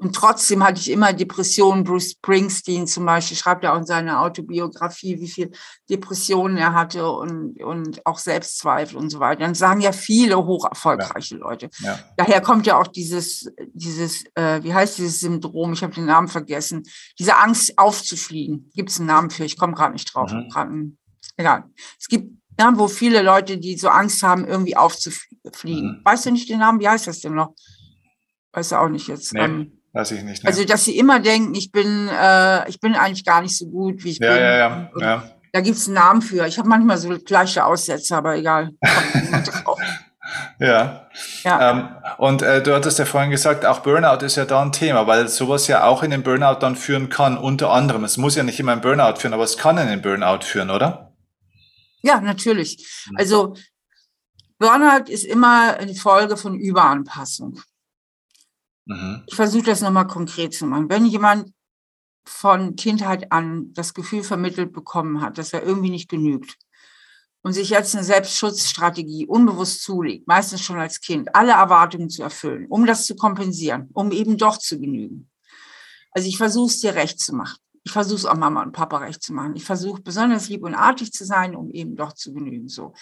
Und 0.00 0.14
trotzdem 0.14 0.62
hatte 0.64 0.80
ich 0.80 0.92
immer 0.92 1.12
Depressionen. 1.12 1.82
Bruce 1.82 2.12
Springsteen 2.12 2.86
zum 2.86 3.04
Beispiel 3.04 3.36
schreibt 3.36 3.64
ja 3.64 3.72
auch 3.72 3.78
in 3.78 3.86
seiner 3.86 4.22
Autobiografie, 4.22 5.20
wie 5.20 5.26
viel 5.26 5.50
Depressionen 5.90 6.56
er 6.56 6.72
hatte 6.72 7.10
und, 7.10 7.60
und 7.60 8.06
auch 8.06 8.18
Selbstzweifel 8.18 8.96
und 8.96 9.10
so 9.10 9.18
weiter. 9.18 9.40
Dann 9.40 9.56
sagen 9.56 9.80
ja 9.80 9.90
viele 9.90 10.36
hoch 10.36 10.66
erfolgreiche 10.66 11.34
ja. 11.34 11.40
Leute. 11.40 11.68
Ja. 11.80 11.98
Daher 12.16 12.40
kommt 12.40 12.64
ja 12.66 12.78
auch 12.78 12.86
dieses, 12.86 13.50
dieses, 13.72 14.22
äh, 14.36 14.62
wie 14.62 14.72
heißt 14.72 14.98
dieses 14.98 15.18
Syndrom? 15.18 15.72
Ich 15.72 15.82
habe 15.82 15.94
den 15.94 16.06
Namen 16.06 16.28
vergessen. 16.28 16.84
Diese 17.18 17.36
Angst 17.36 17.76
aufzufliegen. 17.76 18.70
Gibt 18.74 18.90
es 18.90 19.00
einen 19.00 19.08
Namen 19.08 19.30
für? 19.30 19.44
Ich 19.44 19.58
komme 19.58 19.74
gerade 19.74 19.94
nicht 19.94 20.14
drauf. 20.14 20.30
Mhm. 20.30 20.96
egal. 21.36 21.64
Es 21.98 22.06
gibt 22.06 22.38
ja, 22.60 22.72
wo 22.76 22.86
viele 22.86 23.22
Leute, 23.22 23.58
die 23.58 23.76
so 23.76 23.88
Angst 23.88 24.22
haben, 24.22 24.44
irgendwie 24.44 24.76
aufzufliegen. 24.76 25.98
Mhm. 25.98 26.04
Weißt 26.04 26.26
du 26.26 26.30
nicht 26.30 26.48
den 26.48 26.60
Namen? 26.60 26.78
Wie 26.78 26.88
heißt 26.88 27.08
das 27.08 27.20
denn 27.20 27.34
noch? 27.34 27.54
Weißt 28.52 28.72
du 28.72 28.76
auch 28.76 28.88
nicht 28.88 29.08
jetzt. 29.08 29.32
Nee, 29.34 29.44
ähm, 29.44 29.77
weiß 29.98 30.12
ich 30.12 30.22
nicht. 30.22 30.44
Ne? 30.44 30.48
Also, 30.48 30.64
dass 30.64 30.84
sie 30.84 30.96
immer 30.96 31.18
denken, 31.20 31.54
ich 31.54 31.72
bin, 31.72 32.08
äh, 32.08 32.68
ich 32.68 32.80
bin 32.80 32.94
eigentlich 32.94 33.24
gar 33.24 33.42
nicht 33.42 33.56
so 33.58 33.66
gut, 33.66 34.04
wie 34.04 34.10
ich 34.10 34.18
ja, 34.18 34.32
bin. 34.32 34.38
Ja, 34.38 34.56
ja, 34.56 34.90
ja. 35.00 35.30
Da 35.52 35.60
gibt 35.60 35.76
es 35.76 35.86
einen 35.86 35.94
Namen 35.94 36.22
für. 36.22 36.46
Ich 36.46 36.58
habe 36.58 36.68
manchmal 36.68 36.98
so 36.98 37.08
gleiche 37.18 37.64
Aussätze, 37.64 38.16
aber 38.16 38.36
egal. 38.36 38.70
ja. 40.60 41.08
ja. 41.42 41.70
Ähm, 41.70 41.88
und 42.18 42.42
äh, 42.42 42.62
du 42.62 42.74
hattest 42.74 42.98
ja 42.98 43.06
vorhin 43.06 43.30
gesagt, 43.30 43.66
auch 43.66 43.80
Burnout 43.80 44.24
ist 44.24 44.36
ja 44.36 44.44
da 44.44 44.62
ein 44.62 44.72
Thema, 44.72 45.06
weil 45.06 45.26
sowas 45.26 45.66
ja 45.66 45.84
auch 45.84 46.02
in 46.02 46.10
den 46.10 46.22
Burnout 46.22 46.60
dann 46.60 46.76
führen 46.76 47.08
kann, 47.08 47.36
unter 47.36 47.72
anderem. 47.72 48.04
Es 48.04 48.18
muss 48.18 48.36
ja 48.36 48.44
nicht 48.44 48.60
immer 48.60 48.74
in 48.74 48.80
Burnout 48.80 49.16
führen, 49.16 49.34
aber 49.34 49.44
es 49.44 49.56
kann 49.56 49.78
in 49.78 49.88
den 49.88 50.02
Burnout 50.02 50.44
führen, 50.44 50.70
oder? 50.70 51.12
Ja, 52.02 52.20
natürlich. 52.20 52.86
Also 53.16 53.56
Burnout 54.58 55.10
ist 55.10 55.24
immer 55.24 55.76
eine 55.78 55.94
Folge 55.94 56.36
von 56.36 56.54
Überanpassung. 56.54 57.60
Mhm. 58.88 59.22
Ich 59.26 59.36
versuche 59.36 59.64
das 59.64 59.82
nochmal 59.82 60.06
konkret 60.06 60.54
zu 60.54 60.66
machen. 60.66 60.88
Wenn 60.88 61.06
jemand 61.06 61.52
von 62.24 62.74
Kindheit 62.76 63.30
an 63.32 63.72
das 63.74 63.94
Gefühl 63.94 64.22
vermittelt 64.22 64.72
bekommen 64.72 65.20
hat, 65.20 65.38
dass 65.38 65.52
er 65.52 65.62
irgendwie 65.62 65.90
nicht 65.90 66.08
genügt 66.08 66.56
und 67.42 67.52
sich 67.52 67.70
jetzt 67.70 67.94
eine 67.94 68.04
Selbstschutzstrategie 68.04 69.26
unbewusst 69.26 69.82
zulegt, 69.82 70.26
meistens 70.26 70.62
schon 70.62 70.78
als 70.78 71.00
Kind, 71.00 71.34
alle 71.34 71.52
Erwartungen 71.52 72.10
zu 72.10 72.22
erfüllen, 72.22 72.66
um 72.68 72.86
das 72.86 73.06
zu 73.06 73.14
kompensieren, 73.14 73.88
um 73.92 74.10
eben 74.10 74.36
doch 74.36 74.58
zu 74.58 74.80
genügen. 74.80 75.30
Also 76.10 76.28
ich 76.28 76.36
versuche 76.36 76.70
es 76.70 76.80
dir 76.80 76.94
recht 76.94 77.20
zu 77.20 77.34
machen. 77.34 77.58
Ich 77.84 77.92
versuche 77.92 78.16
es 78.16 78.26
auch 78.26 78.36
Mama 78.36 78.62
und 78.62 78.72
Papa 78.72 78.98
recht 78.98 79.22
zu 79.22 79.32
machen. 79.32 79.56
Ich 79.56 79.64
versuche 79.64 80.02
besonders 80.02 80.48
lieb 80.48 80.62
und 80.64 80.74
artig 80.74 81.12
zu 81.12 81.24
sein, 81.24 81.54
um 81.54 81.70
eben 81.70 81.96
doch 81.96 82.12
zu 82.12 82.32
genügen. 82.32 82.68
So. 82.68 82.92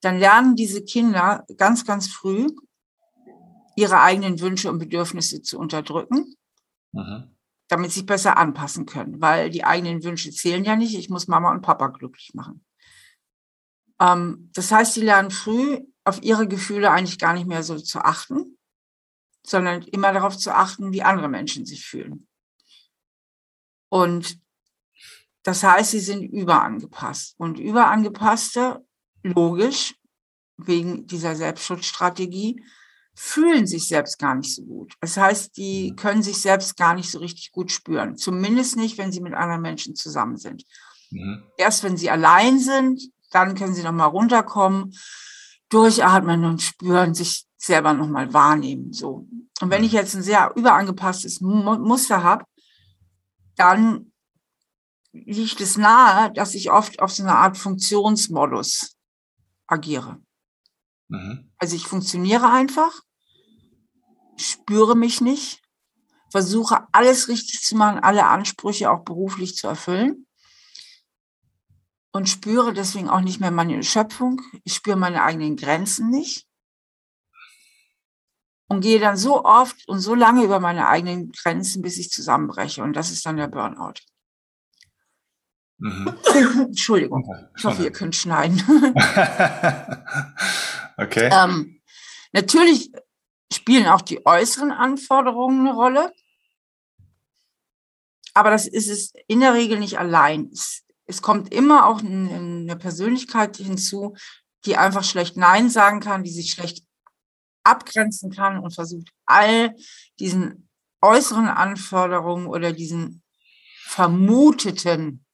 Dann 0.00 0.18
lernen 0.18 0.56
diese 0.56 0.82
Kinder 0.82 1.44
ganz, 1.56 1.84
ganz 1.84 2.08
früh, 2.08 2.48
ihre 3.76 4.00
eigenen 4.00 4.40
Wünsche 4.40 4.70
und 4.70 4.78
Bedürfnisse 4.78 5.42
zu 5.42 5.58
unterdrücken, 5.58 6.34
mhm. 6.92 7.36
damit 7.68 7.92
sie 7.92 8.00
sich 8.00 8.06
besser 8.06 8.36
anpassen 8.36 8.86
können, 8.86 9.20
weil 9.20 9.50
die 9.50 9.64
eigenen 9.64 10.02
Wünsche 10.02 10.30
zählen 10.32 10.64
ja 10.64 10.74
nicht. 10.74 10.96
Ich 10.96 11.10
muss 11.10 11.28
Mama 11.28 11.52
und 11.52 11.60
Papa 11.60 11.88
glücklich 11.88 12.32
machen. 12.34 12.64
Ähm, 14.00 14.50
das 14.54 14.72
heißt, 14.72 14.94
sie 14.94 15.02
lernen 15.02 15.30
früh, 15.30 15.80
auf 16.04 16.22
ihre 16.22 16.48
Gefühle 16.48 16.90
eigentlich 16.90 17.18
gar 17.18 17.34
nicht 17.34 17.46
mehr 17.46 17.62
so 17.62 17.78
zu 17.78 18.00
achten, 18.00 18.58
sondern 19.44 19.82
immer 19.82 20.12
darauf 20.12 20.36
zu 20.36 20.54
achten, 20.54 20.92
wie 20.92 21.02
andere 21.02 21.28
Menschen 21.28 21.66
sich 21.66 21.84
fühlen. 21.84 22.26
Und 23.88 24.40
das 25.42 25.62
heißt, 25.62 25.92
sie 25.92 26.00
sind 26.00 26.22
überangepasst. 26.22 27.34
Und 27.38 27.58
überangepasste, 27.58 28.84
logisch, 29.22 29.94
wegen 30.56 31.06
dieser 31.06 31.36
Selbstschutzstrategie, 31.36 32.64
fühlen 33.18 33.66
sich 33.66 33.88
selbst 33.88 34.18
gar 34.18 34.34
nicht 34.34 34.54
so 34.54 34.62
gut. 34.62 34.94
Das 35.00 35.16
heißt, 35.16 35.56
die 35.56 35.90
mhm. 35.90 35.96
können 35.96 36.22
sich 36.22 36.38
selbst 36.40 36.76
gar 36.76 36.94
nicht 36.94 37.10
so 37.10 37.18
richtig 37.18 37.50
gut 37.50 37.72
spüren. 37.72 38.18
Zumindest 38.18 38.76
nicht, 38.76 38.98
wenn 38.98 39.10
sie 39.10 39.22
mit 39.22 39.32
anderen 39.32 39.62
Menschen 39.62 39.96
zusammen 39.96 40.36
sind. 40.36 40.64
Mhm. 41.10 41.42
Erst 41.56 41.82
wenn 41.82 41.96
sie 41.96 42.10
allein 42.10 42.58
sind, 42.58 43.02
dann 43.30 43.54
können 43.54 43.74
sie 43.74 43.82
nochmal 43.82 44.10
runterkommen, 44.10 44.94
durchatmen 45.70 46.44
und 46.44 46.60
spüren, 46.60 47.14
sich 47.14 47.46
selber 47.56 47.94
nochmal 47.94 48.34
wahrnehmen. 48.34 48.92
So. 48.92 49.26
Und 49.62 49.70
wenn 49.70 49.82
ich 49.82 49.92
mhm. 49.92 49.98
jetzt 49.98 50.14
ein 50.14 50.22
sehr 50.22 50.52
überangepasstes 50.54 51.40
Muster 51.40 52.22
habe, 52.22 52.44
dann 53.56 54.12
liegt 55.12 55.62
es 55.62 55.78
nahe, 55.78 56.30
dass 56.34 56.54
ich 56.54 56.70
oft 56.70 57.00
auf 57.00 57.10
so 57.10 57.22
eine 57.22 57.34
Art 57.34 57.56
Funktionsmodus 57.56 58.94
agiere. 59.66 60.20
Mhm. 61.08 61.50
Also 61.56 61.76
ich 61.76 61.86
funktioniere 61.86 62.50
einfach, 62.50 63.05
spüre 64.36 64.96
mich 64.96 65.20
nicht, 65.20 65.62
versuche 66.30 66.86
alles 66.92 67.28
richtig 67.28 67.62
zu 67.62 67.76
machen, 67.76 67.98
alle 67.98 68.26
Ansprüche 68.26 68.90
auch 68.90 69.04
beruflich 69.04 69.56
zu 69.56 69.66
erfüllen 69.66 70.26
und 72.12 72.28
spüre 72.28 72.72
deswegen 72.72 73.08
auch 73.08 73.20
nicht 73.20 73.40
mehr 73.40 73.50
meine 73.50 73.82
Schöpfung. 73.82 74.40
Ich 74.64 74.74
spüre 74.74 74.96
meine 74.96 75.22
eigenen 75.22 75.56
Grenzen 75.56 76.10
nicht 76.10 76.46
und 78.68 78.80
gehe 78.80 78.98
dann 78.98 79.16
so 79.16 79.44
oft 79.44 79.88
und 79.88 80.00
so 80.00 80.14
lange 80.14 80.42
über 80.42 80.60
meine 80.60 80.88
eigenen 80.88 81.30
Grenzen, 81.30 81.82
bis 81.82 81.98
ich 81.98 82.10
zusammenbreche. 82.10 82.82
Und 82.82 82.94
das 82.94 83.10
ist 83.10 83.24
dann 83.26 83.36
der 83.36 83.48
Burnout. 83.48 84.00
Mhm. 85.78 86.14
Entschuldigung. 86.66 87.24
Ich 87.56 87.64
hoffe, 87.64 87.84
ihr 87.84 87.92
könnt 87.92 88.16
schneiden. 88.16 88.58
okay. 90.96 91.30
Ähm, 91.32 91.80
natürlich 92.32 92.92
spielen 93.52 93.86
auch 93.86 94.02
die 94.02 94.24
äußeren 94.24 94.72
Anforderungen 94.72 95.60
eine 95.60 95.74
Rolle. 95.74 96.12
Aber 98.34 98.50
das 98.50 98.66
ist 98.66 98.88
es 98.88 99.12
in 99.28 99.40
der 99.40 99.54
Regel 99.54 99.78
nicht 99.78 99.98
allein. 99.98 100.50
Es, 100.52 100.84
es 101.06 101.22
kommt 101.22 101.54
immer 101.54 101.86
auch 101.86 102.00
eine 102.00 102.76
Persönlichkeit 102.76 103.56
hinzu, 103.56 104.14
die 104.64 104.76
einfach 104.76 105.04
schlecht 105.04 105.36
Nein 105.36 105.70
sagen 105.70 106.00
kann, 106.00 106.24
die 106.24 106.32
sich 106.32 106.50
schlecht 106.50 106.84
abgrenzen 107.64 108.30
kann 108.30 108.58
und 108.58 108.74
versucht, 108.74 109.10
all 109.24 109.74
diesen 110.18 110.68
äußeren 111.02 111.48
Anforderungen 111.48 112.46
oder 112.46 112.72
diesen 112.72 113.22
vermuteten 113.84 115.24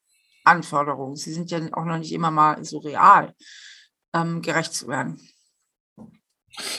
Anforderungen, 0.45 1.17
sie 1.17 1.33
sind 1.33 1.51
ja 1.51 1.61
auch 1.73 1.85
noch 1.85 1.99
nicht 1.99 2.13
immer 2.13 2.31
mal 2.31 2.65
so 2.65 2.79
real, 2.79 3.35
ähm, 4.13 4.43
gerecht 4.43 4.75
zu 4.75 4.89
werden. 4.89 5.21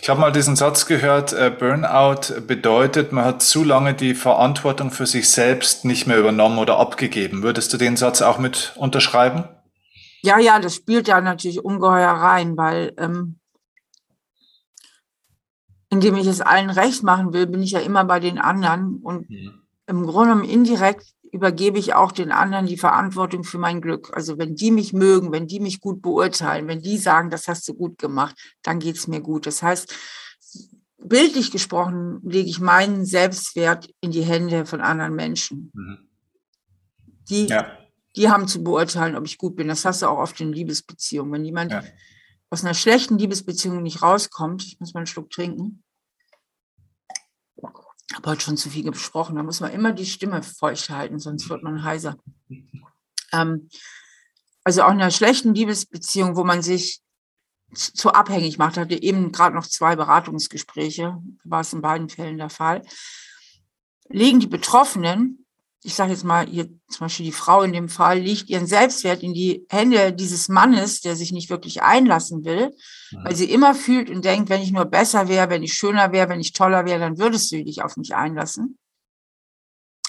Ich 0.01 0.09
habe 0.09 0.19
mal 0.19 0.31
diesen 0.31 0.55
Satz 0.55 0.85
gehört, 0.85 1.33
äh, 1.33 1.49
Burnout 1.49 2.41
bedeutet, 2.45 3.11
man 3.11 3.25
hat 3.25 3.41
zu 3.41 3.63
lange 3.63 3.93
die 3.93 4.13
Verantwortung 4.13 4.91
für 4.91 5.07
sich 5.07 5.29
selbst 5.29 5.83
nicht 5.83 6.05
mehr 6.05 6.19
übernommen 6.19 6.59
oder 6.59 6.77
abgegeben. 6.77 7.41
Würdest 7.41 7.73
du 7.73 7.77
den 7.77 7.97
Satz 7.97 8.21
auch 8.21 8.37
mit 8.37 8.73
unterschreiben? 8.75 9.45
Ja, 10.21 10.37
ja, 10.39 10.59
das 10.59 10.75
spielt 10.75 11.07
ja 11.07 11.19
natürlich 11.21 11.63
ungeheuer 11.63 12.11
rein, 12.11 12.55
weil 12.55 12.93
ähm, 12.97 13.39
indem 15.89 16.15
ich 16.15 16.27
es 16.27 16.41
allen 16.41 16.69
recht 16.69 17.03
machen 17.03 17.33
will, 17.33 17.47
bin 17.47 17.61
ich 17.61 17.71
ja 17.71 17.79
immer 17.79 18.03
bei 18.05 18.19
den 18.19 18.37
anderen 18.39 18.97
und 19.03 19.29
mhm. 19.29 19.63
im 19.87 20.05
Grunde 20.05 20.47
indirekt 20.47 21.13
übergebe 21.33 21.79
ich 21.79 21.95
auch 21.95 22.11
den 22.11 22.31
anderen 22.31 22.67
die 22.67 22.77
Verantwortung 22.77 23.43
für 23.43 23.57
mein 23.57 23.81
Glück. 23.81 24.11
Also 24.13 24.37
wenn 24.37 24.55
die 24.55 24.69
mich 24.69 24.93
mögen, 24.93 25.31
wenn 25.31 25.47
die 25.47 25.59
mich 25.59 25.81
gut 25.81 26.03
beurteilen, 26.03 26.67
wenn 26.67 26.83
die 26.83 26.97
sagen, 26.99 27.31
das 27.31 27.47
hast 27.47 27.67
du 27.67 27.73
gut 27.73 27.97
gemacht, 27.97 28.35
dann 28.61 28.77
geht 28.77 28.97
es 28.97 29.07
mir 29.07 29.19
gut. 29.19 29.47
Das 29.47 29.63
heißt, 29.63 29.91
bildlich 30.99 31.49
gesprochen 31.49 32.19
lege 32.23 32.47
ich 32.47 32.59
meinen 32.59 33.03
Selbstwert 33.03 33.89
in 33.99 34.11
die 34.11 34.21
Hände 34.21 34.67
von 34.67 34.79
anderen 34.79 35.15
Menschen. 35.15 35.71
Mhm. 35.73 36.07
Die, 37.29 37.47
ja. 37.47 37.79
die 38.15 38.29
haben 38.29 38.47
zu 38.47 38.63
beurteilen, 38.63 39.15
ob 39.15 39.25
ich 39.25 39.39
gut 39.39 39.55
bin. 39.55 39.67
Das 39.67 39.85
hast 39.85 40.03
du 40.03 40.07
auch 40.07 40.19
oft 40.19 40.39
in 40.39 40.53
Liebesbeziehungen. 40.53 41.33
Wenn 41.33 41.45
jemand 41.45 41.71
ja. 41.71 41.83
aus 42.51 42.63
einer 42.63 42.75
schlechten 42.75 43.17
Liebesbeziehung 43.17 43.81
nicht 43.81 44.03
rauskommt, 44.03 44.63
ich 44.67 44.79
muss 44.79 44.93
mal 44.93 44.99
einen 44.99 45.07
Schluck 45.07 45.31
trinken, 45.31 45.83
habe 48.13 48.31
heute 48.31 48.41
schon 48.41 48.57
zu 48.57 48.69
viel 48.69 48.83
gesprochen. 48.83 49.36
Da 49.36 49.43
muss 49.43 49.60
man 49.60 49.72
immer 49.72 49.91
die 49.91 50.05
Stimme 50.05 50.43
feucht 50.43 50.89
halten, 50.89 51.19
sonst 51.19 51.50
wird 51.50 51.63
man 51.63 51.83
heiser. 51.83 52.17
Ähm, 53.31 53.69
also 54.63 54.83
auch 54.83 54.91
in 54.91 55.01
einer 55.01 55.12
schlechten 55.12 55.53
Liebesbeziehung, 55.53 56.36
wo 56.36 56.43
man 56.43 56.62
sich 56.62 57.01
zu 57.74 58.13
abhängig 58.13 58.57
macht, 58.57 58.77
hatte 58.77 59.01
eben 59.01 59.31
gerade 59.31 59.55
noch 59.55 59.65
zwei 59.65 59.95
Beratungsgespräche, 59.95 61.17
war 61.43 61.62
es 61.62 61.74
in 61.74 61.81
beiden 61.81 62.10
Fällen 62.10 62.38
der 62.38 62.50
Fall, 62.50 62.83
legen 64.10 64.39
die 64.39 64.48
Betroffenen 64.48 65.42
ich 65.83 65.95
sage 65.95 66.11
jetzt 66.11 66.23
mal, 66.23 66.47
hier 66.47 66.69
zum 66.87 67.05
Beispiel 67.05 67.25
die 67.25 67.31
Frau 67.31 67.61
in 67.61 67.73
dem 67.73 67.89
Fall, 67.89 68.19
legt 68.19 68.49
ihren 68.49 68.67
Selbstwert 68.67 69.21
in 69.21 69.33
die 69.33 69.65
Hände 69.69 70.13
dieses 70.13 70.47
Mannes, 70.47 71.01
der 71.01 71.15
sich 71.15 71.31
nicht 71.31 71.49
wirklich 71.49 71.83
einlassen 71.83 72.45
will, 72.45 72.71
mhm. 73.11 73.25
weil 73.25 73.35
sie 73.35 73.51
immer 73.51 73.75
fühlt 73.75 74.09
und 74.09 74.23
denkt, 74.23 74.49
wenn 74.49 74.61
ich 74.61 74.71
nur 74.71 74.85
besser 74.85 75.27
wäre, 75.27 75.49
wenn 75.49 75.63
ich 75.63 75.73
schöner 75.73 76.11
wäre, 76.11 76.29
wenn 76.29 76.39
ich 76.39 76.53
toller 76.53 76.85
wäre, 76.85 76.99
dann 76.99 77.17
würdest 77.17 77.51
du 77.51 77.63
dich 77.63 77.83
auf 77.83 77.97
mich 77.97 78.15
einlassen. 78.15 78.77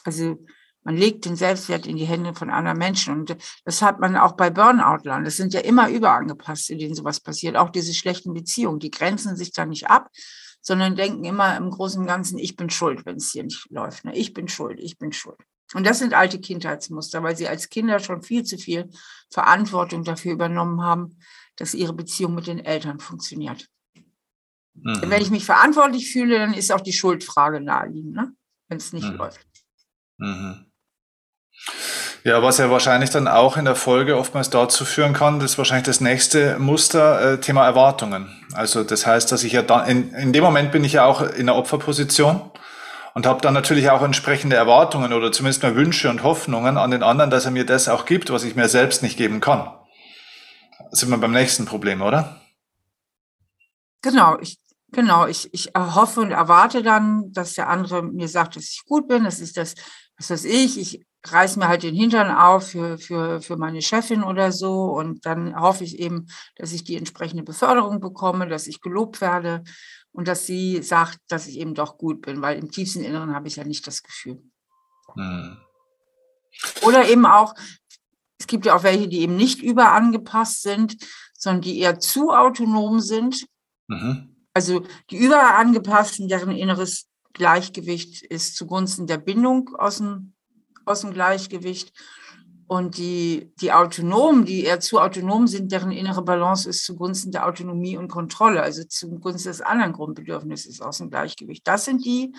Also 0.04 0.38
man 0.85 0.97
legt 0.97 1.25
den 1.25 1.35
Selbstwert 1.35 1.87
in 1.87 1.97
die 1.97 2.04
Hände 2.04 2.35
von 2.35 2.50
anderen 2.50 2.78
Menschen. 2.78 3.14
Und 3.14 3.37
das 3.64 3.83
hat 3.83 4.00
man 4.00 4.16
auch 4.16 4.33
bei 4.33 4.50
Burnout-Lern. 4.50 5.25
Das 5.25 5.37
sind 5.37 5.54
ja 5.54 5.61
immer 5.61 5.88
überangepasst, 5.88 6.71
in 6.71 6.78
denen 6.78 6.95
sowas 6.95 7.21
passiert. 7.21 7.57
Auch 7.57 7.71
diese 7.71 7.95
schlechten 7.95 8.35
Beziehungen, 8.35 8.81
die 8.81 8.90
grenzen 8.90 9.35
sich 9.35 9.50
da 9.52 9.64
nicht 9.64 9.88
ab, 9.88 10.11
sondern 10.61 10.95
denken 10.95 11.25
immer 11.25 11.57
im 11.57 11.71
Großen 11.71 12.00
und 12.00 12.07
Ganzen, 12.07 12.38
ich 12.38 12.57
bin 12.57 12.69
schuld, 12.69 13.07
wenn 13.07 13.16
es 13.16 13.33
hier 13.33 13.45
nicht 13.45 13.66
läuft. 13.71 14.04
Ne? 14.04 14.14
Ich 14.14 14.35
bin 14.35 14.47
schuld, 14.47 14.78
ich 14.78 14.99
bin 14.99 15.12
schuld. 15.12 15.38
Und 15.73 15.87
das 15.87 15.99
sind 15.99 16.14
alte 16.14 16.40
Kindheitsmuster, 16.40 17.23
weil 17.23 17.37
sie 17.37 17.49
als 17.49 17.71
Kinder 17.71 17.99
schon 17.99 18.23
viel 18.23 18.44
zu 18.44 18.59
viel 18.59 18.90
Verantwortung 19.30 20.04
dafür 20.04 20.33
übernommen 20.33 20.83
haben, 20.83 21.18
dass 21.56 21.75
ihre 21.75 21.94
Beziehung 21.94 22.35
mit 22.35 22.47
den 22.47 22.59
Eltern 22.59 23.00
funktioniert. 23.00 23.66
Mhm. 24.75 25.02
Wenn 25.06 25.23
ich 25.23 25.30
mich 25.30 25.44
verantwortlich 25.44 26.11
fühle, 26.11 26.38
dann 26.38 26.54
ist 26.54 26.73
auch 26.73 26.80
die 26.80 26.92
Schuldfrage 26.92 27.61
naheliegend, 27.61 28.14
ne? 28.14 28.33
wenn 28.68 28.78
es 28.78 28.92
nicht 28.92 29.09
mhm. 29.09 29.16
läuft. 29.16 29.47
Mhm. 30.18 30.66
Ja, 32.25 32.42
was 32.42 32.59
ja 32.59 32.71
wahrscheinlich 32.71 33.11
dann 33.11 33.28
auch 33.28 33.56
in 33.59 33.66
der 33.66 33.76
Folge 33.76 34.16
oftmals 34.16 34.49
dazu 34.49 34.85
führen 34.85 35.12
kann, 35.12 35.40
das 35.40 35.52
ist 35.52 35.59
wahrscheinlich 35.59 35.87
das 35.87 36.00
nächste 36.00 36.59
Muster, 36.59 37.35
äh, 37.35 37.40
Thema 37.40 37.66
Erwartungen. 37.66 38.28
Also 38.54 38.83
das 38.83 39.06
heißt, 39.06 39.30
dass 39.30 39.44
ich 39.44 39.52
ja 39.52 39.62
dann, 39.62 39.87
in, 39.88 40.14
in 40.14 40.33
dem 40.33 40.42
Moment 40.42 40.73
bin 40.73 40.85
ich 40.85 40.94
ja 40.94 41.04
auch 41.04 41.21
in 41.21 41.47
der 41.47 41.54
Opferposition 41.54 42.50
und 43.14 43.26
habe 43.26 43.40
dann 43.40 43.54
natürlich 43.54 43.90
auch 43.90 44.02
entsprechende 44.02 44.56
Erwartungen 44.56 45.12
oder 45.12 45.30
zumindest 45.30 45.62
mal 45.62 45.76
Wünsche 45.76 46.11
und 46.11 46.23
Hoffnungen 46.23 46.76
an 46.76 46.90
den 46.90 47.02
anderen, 47.02 47.30
dass 47.30 47.44
er 47.44 47.52
mir 47.52 47.64
das 47.64 47.88
auch 47.88 48.06
gibt, 48.06 48.30
was 48.30 48.44
ich 48.44 48.56
mir 48.56 48.68
selbst 48.68 49.02
nicht 49.02 49.16
geben 49.16 49.40
kann. 49.40 49.73
Sind 50.90 51.11
wir 51.11 51.18
beim 51.18 51.33
nächsten 51.33 51.64
Problem, 51.64 52.02
oder? 52.02 52.40
Genau, 54.02 54.38
ich, 54.40 54.59
genau, 54.92 55.26
ich, 55.26 55.49
ich 55.54 55.71
hoffe 55.76 56.21
und 56.21 56.33
erwarte 56.33 56.83
dann, 56.83 57.33
dass 57.33 57.54
der 57.54 57.68
andere 57.68 58.02
mir 58.02 58.28
sagt, 58.28 58.56
dass 58.56 58.64
ich 58.64 58.83
gut 58.85 59.09
bin, 59.09 59.25
das 59.25 59.40
ist 59.40 59.56
das, 59.56 59.75
was 60.18 60.30
weiß 60.30 60.44
ich, 60.44 60.78
ich 60.78 61.06
reiß 61.26 61.56
mir 61.56 61.68
halt 61.68 61.85
den 61.85 61.94
Hintern 61.94 62.30
auf 62.30 62.68
für, 62.68 62.99
für, 62.99 63.40
für 63.40 63.56
meine 63.56 63.80
Chefin 63.80 64.23
oder 64.23 64.52
so 64.52 64.92
und 64.92 65.25
dann 65.25 65.59
hoffe 65.59 65.85
ich 65.85 65.99
eben, 65.99 66.26
dass 66.56 66.73
ich 66.73 66.85
die 66.85 66.97
entsprechende 66.97 67.42
Beförderung 67.42 68.00
bekomme, 68.00 68.47
dass 68.47 68.66
ich 68.66 68.80
gelobt 68.80 69.21
werde 69.21 69.62
und 70.14 70.28
dass 70.28 70.47
sie 70.47 70.80
sagt, 70.83 71.18
dass 71.28 71.49
ich 71.49 71.59
eben 71.59 71.75
doch 71.75 71.99
gut 71.99 72.23
bin, 72.23 72.40
weil 72.40 72.56
im 72.59 72.71
tiefsten 72.71 73.02
Inneren 73.02 73.35
habe 73.35 73.49
ich 73.49 73.56
ja 73.56 73.64
nicht 73.64 73.87
das 73.87 74.02
Gefühl. 74.02 74.42
Hm. 75.14 75.59
Oder 76.83 77.09
eben 77.09 77.26
auch, 77.26 77.54
es 78.38 78.47
gibt 78.47 78.64
ja 78.64 78.76
auch 78.76 78.85
welche, 78.85 79.09
die 79.09 79.21
eben 79.21 79.37
nicht 79.37 79.61
überangepasst 79.61 80.62
sind, 80.62 80.97
sondern 81.37 81.62
die 81.62 81.80
eher 81.80 81.99
zu 81.99 82.30
autonom 82.30 83.00
sind. 83.00 83.47
Mhm. 83.88 84.37
Also 84.54 84.87
die 85.11 85.16
überangepassten, 85.16 86.28
deren 86.28 86.56
inneres 86.56 87.09
Gleichgewicht 87.33 88.23
ist 88.23 88.54
zugunsten 88.54 89.09
der 89.09 89.18
Bindung 89.18 89.75
aus 89.76 89.99
dem, 89.99 90.35
aus 90.85 91.00
dem 91.00 91.12
Gleichgewicht. 91.12 91.92
Und 92.66 92.97
die, 92.97 93.52
die 93.61 93.73
Autonomen, 93.73 94.47
die 94.47 94.64
eher 94.64 94.80
zu 94.80 94.99
autonom 94.99 95.47
sind, 95.47 95.71
deren 95.71 95.90
innere 95.90 96.23
Balance 96.23 96.68
ist 96.68 96.85
zugunsten 96.85 97.30
der 97.30 97.47
Autonomie 97.47 97.99
und 97.99 98.09
Kontrolle, 98.09 98.62
also 98.62 98.85
zugunsten 98.85 99.50
des 99.50 99.61
anderen 99.61 99.92
Grundbedürfnisses 99.92 100.80
aus 100.80 100.99
dem 100.99 101.11
Gleichgewicht. 101.11 101.66
Das 101.66 101.85
sind 101.85 102.04
die, 102.04 102.35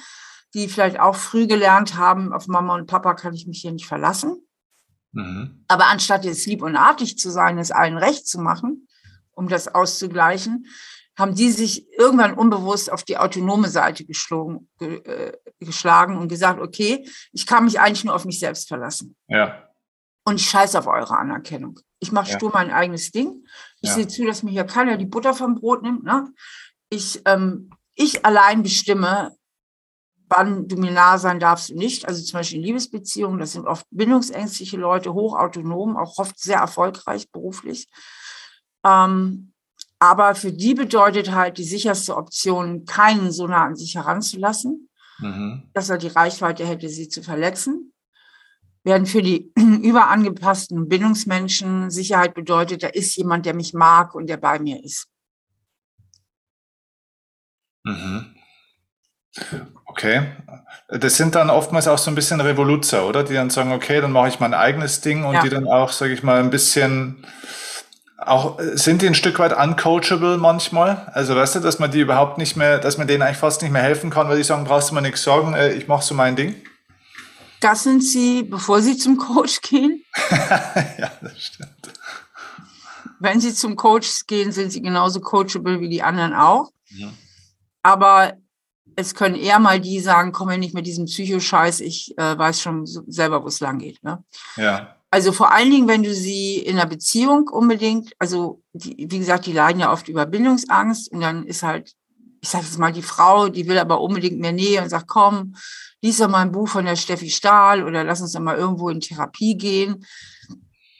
die 0.55 0.67
vielleicht 0.67 0.99
auch 0.99 1.15
früh 1.15 1.47
gelernt 1.47 1.95
haben, 1.97 2.33
auf 2.33 2.47
Mama 2.47 2.73
und 2.75 2.87
Papa 2.87 3.13
kann 3.13 3.35
ich 3.35 3.45
mich 3.45 3.59
hier 3.59 3.71
nicht 3.71 3.85
verlassen. 3.85 4.47
Mhm. 5.11 5.63
Aber 5.67 5.87
anstatt 5.87 6.25
jetzt 6.25 6.45
lieb 6.47 6.63
und 6.63 6.75
artig 6.75 7.17
zu 7.17 7.29
sein, 7.29 7.57
es 7.59 7.71
allen 7.71 7.97
recht 7.97 8.27
zu 8.27 8.39
machen, 8.39 8.87
um 9.31 9.47
das 9.47 9.67
auszugleichen, 9.67 10.65
haben 11.17 11.35
die 11.35 11.51
sich 11.51 11.87
irgendwann 11.97 12.33
unbewusst 12.33 12.91
auf 12.91 13.03
die 13.03 13.17
autonome 13.17 13.69
Seite 13.69 14.05
geschlagen, 14.05 14.67
äh, 14.79 15.31
geschlagen 15.59 16.17
und 16.17 16.27
gesagt, 16.27 16.59
okay, 16.59 17.07
ich 17.31 17.45
kann 17.45 17.65
mich 17.65 17.79
eigentlich 17.79 18.03
nur 18.03 18.15
auf 18.15 18.25
mich 18.25 18.39
selbst 18.39 18.67
verlassen. 18.67 19.15
Ja. 19.27 19.64
Und 20.25 20.39
ich 20.39 20.49
scheiße 20.49 20.77
auf 20.77 20.87
eure 20.87 21.17
Anerkennung. 21.17 21.79
Ich 21.99 22.11
mache 22.11 22.31
ja. 22.31 22.37
stur 22.37 22.51
mein 22.53 22.71
eigenes 22.71 23.11
Ding. 23.11 23.45
Ich 23.81 23.89
ja. 23.89 23.95
sehe 23.95 24.07
zu, 24.07 24.25
dass 24.25 24.43
mir 24.43 24.51
hier 24.51 24.65
keiner 24.65 24.97
die 24.97 25.05
Butter 25.05 25.33
vom 25.33 25.55
Brot 25.55 25.83
nimmt. 25.83 26.03
Ne? 26.03 26.33
Ich, 26.89 27.21
ähm, 27.25 27.69
ich 27.93 28.25
allein 28.25 28.63
bestimme, 28.63 29.35
wann 30.27 30.67
du 30.67 30.77
mir 30.77 30.91
nah 30.91 31.17
sein 31.17 31.39
darfst 31.39 31.69
und 31.69 31.77
nicht. 31.77 32.07
Also 32.07 32.23
zum 32.23 32.39
Beispiel 32.39 32.59
in 32.59 32.65
Liebesbeziehungen, 32.65 33.39
das 33.39 33.53
sind 33.53 33.67
oft 33.67 33.85
bindungsängstliche 33.91 34.77
Leute, 34.77 35.13
hochautonom, 35.13 35.95
auch 35.95 36.17
oft 36.17 36.39
sehr 36.39 36.57
erfolgreich 36.57 37.31
beruflich. 37.31 37.87
Ähm, 38.83 39.53
aber 39.99 40.35
für 40.35 40.51
die 40.51 40.73
bedeutet 40.73 41.31
halt 41.31 41.57
die 41.57 41.63
sicherste 41.63 42.15
Option, 42.17 42.85
keinen 42.85 43.31
so 43.31 43.47
nah 43.47 43.65
an 43.65 43.75
sich 43.75 43.95
heranzulassen, 43.95 44.89
mhm. 45.19 45.69
dass 45.73 45.89
er 45.89 45.97
die 45.97 46.07
Reichweite 46.07 46.65
hätte, 46.65 46.89
sie 46.89 47.09
zu 47.09 47.23
verletzen. 47.23 47.93
Während 48.85 49.09
für 49.09 49.23
die 49.23 49.51
überangepassten 49.57 50.87
Bindungsmenschen 50.87 51.89
Sicherheit 51.89 52.35
bedeutet, 52.35 52.83
da 52.83 52.87
ist 52.87 53.15
jemand, 53.17 53.47
der 53.47 53.55
mich 53.55 53.73
mag 53.73 54.13
und 54.13 54.27
der 54.27 54.37
bei 54.37 54.59
mir 54.59 54.81
ist. 54.83 55.07
Mhm. 57.83 58.35
Okay. 59.85 60.27
Das 60.87 61.17
sind 61.17 61.33
dann 61.33 61.49
oftmals 61.49 61.87
auch 61.87 61.97
so 61.97 62.11
ein 62.11 62.15
bisschen 62.15 62.39
Revoluzer, 62.39 63.07
oder? 63.07 63.23
Die 63.23 63.33
dann 63.33 63.49
sagen, 63.49 63.71
okay, 63.71 64.01
dann 64.01 64.11
mache 64.11 64.27
ich 64.27 64.39
mein 64.39 64.53
eigenes 64.53 65.01
Ding 65.01 65.25
und 65.25 65.33
ja. 65.33 65.41
die 65.41 65.49
dann 65.49 65.67
auch, 65.67 65.91
sage 65.91 66.13
ich 66.13 66.21
mal, 66.21 66.39
ein 66.39 66.51
bisschen 66.51 67.25
auch, 68.17 68.59
sind 68.73 69.01
die 69.01 69.07
ein 69.07 69.15
Stück 69.15 69.39
weit 69.39 69.57
uncoachable 69.57 70.37
manchmal? 70.37 71.11
Also 71.13 71.35
weißt 71.35 71.55
du, 71.55 71.59
dass 71.59 71.79
man 71.79 71.89
die 71.89 72.01
überhaupt 72.01 72.37
nicht 72.37 72.55
mehr, 72.55 72.77
dass 72.77 72.99
man 72.99 73.07
denen 73.07 73.23
eigentlich 73.23 73.37
fast 73.37 73.63
nicht 73.63 73.71
mehr 73.71 73.81
helfen 73.81 74.11
kann, 74.11 74.29
weil 74.29 74.37
die 74.37 74.43
sagen, 74.43 74.63
brauchst 74.63 74.91
du 74.91 74.93
mal 74.93 75.01
nichts 75.01 75.23
sorgen, 75.23 75.55
äh, 75.55 75.73
ich 75.73 75.87
mache 75.87 76.03
so 76.03 76.13
mein 76.13 76.35
Ding? 76.35 76.55
Das 77.65 77.81
sind 77.81 78.03
sie, 78.03 78.43
bevor 78.43 78.79
sie 78.83 78.95
zum 78.95 79.17
Coach 79.17 79.59
gehen. 79.61 80.03
ja, 80.29 81.11
das 81.19 81.41
stimmt. 81.41 81.93
Wenn 83.19 83.41
sie 83.41 83.55
zum 83.55 83.75
Coach 83.75 84.27
gehen, 84.27 84.51
sind 84.51 84.71
sie 84.71 84.83
genauso 84.83 85.19
coachable 85.19 85.79
wie 85.81 85.89
die 85.89 86.03
anderen 86.03 86.35
auch. 86.35 86.69
Ja. 86.89 87.11
Aber 87.81 88.33
es 88.95 89.15
können 89.15 89.33
eher 89.33 89.57
mal 89.57 89.79
die 89.79 89.99
sagen, 89.99 90.31
komm 90.31 90.49
mir 90.49 90.59
nicht 90.59 90.75
mit 90.75 90.85
diesem 90.85 91.05
Psychoscheiß, 91.05 91.79
ich 91.79 92.15
äh, 92.19 92.37
weiß 92.37 92.61
schon 92.61 92.85
selber, 92.85 93.43
wo 93.43 93.47
es 93.47 93.61
lang 93.61 93.79
geht. 93.79 94.03
Ne? 94.03 94.23
Ja. 94.57 94.95
Also 95.09 95.31
vor 95.31 95.51
allen 95.51 95.71
Dingen, 95.71 95.87
wenn 95.87 96.03
du 96.03 96.13
sie 96.13 96.59
in 96.59 96.77
einer 96.77 96.87
Beziehung 96.87 97.47
unbedingt, 97.47 98.13
also 98.19 98.61
die, 98.73 99.07
wie 99.09 99.17
gesagt, 99.17 99.47
die 99.47 99.53
leiden 99.53 99.81
ja 99.81 99.91
oft 99.91 100.07
über 100.07 100.27
Bindungsangst 100.27 101.11
und 101.11 101.21
dann 101.21 101.47
ist 101.47 101.63
halt, 101.63 101.95
ich 102.41 102.49
sage 102.49 102.65
jetzt 102.65 102.77
mal, 102.77 102.93
die 102.93 103.01
Frau, 103.01 103.49
die 103.49 103.67
will 103.67 103.79
aber 103.79 104.01
unbedingt 104.01 104.39
mehr 104.39 104.51
Nähe 104.51 104.83
und 104.83 104.89
sagt, 104.89 105.07
komm, 105.07 105.55
lies 106.01 106.17
doch 106.17 106.29
mal 106.29 106.41
ein 106.41 106.51
Buch 106.51 106.67
von 106.67 106.85
der 106.85 106.95
Steffi 106.95 107.29
Stahl 107.29 107.83
oder 107.83 108.03
lass 108.03 108.21
uns 108.21 108.33
doch 108.33 108.41
mal 108.41 108.57
irgendwo 108.57 108.89
in 108.89 108.99
Therapie 108.99 109.57
gehen 109.57 110.05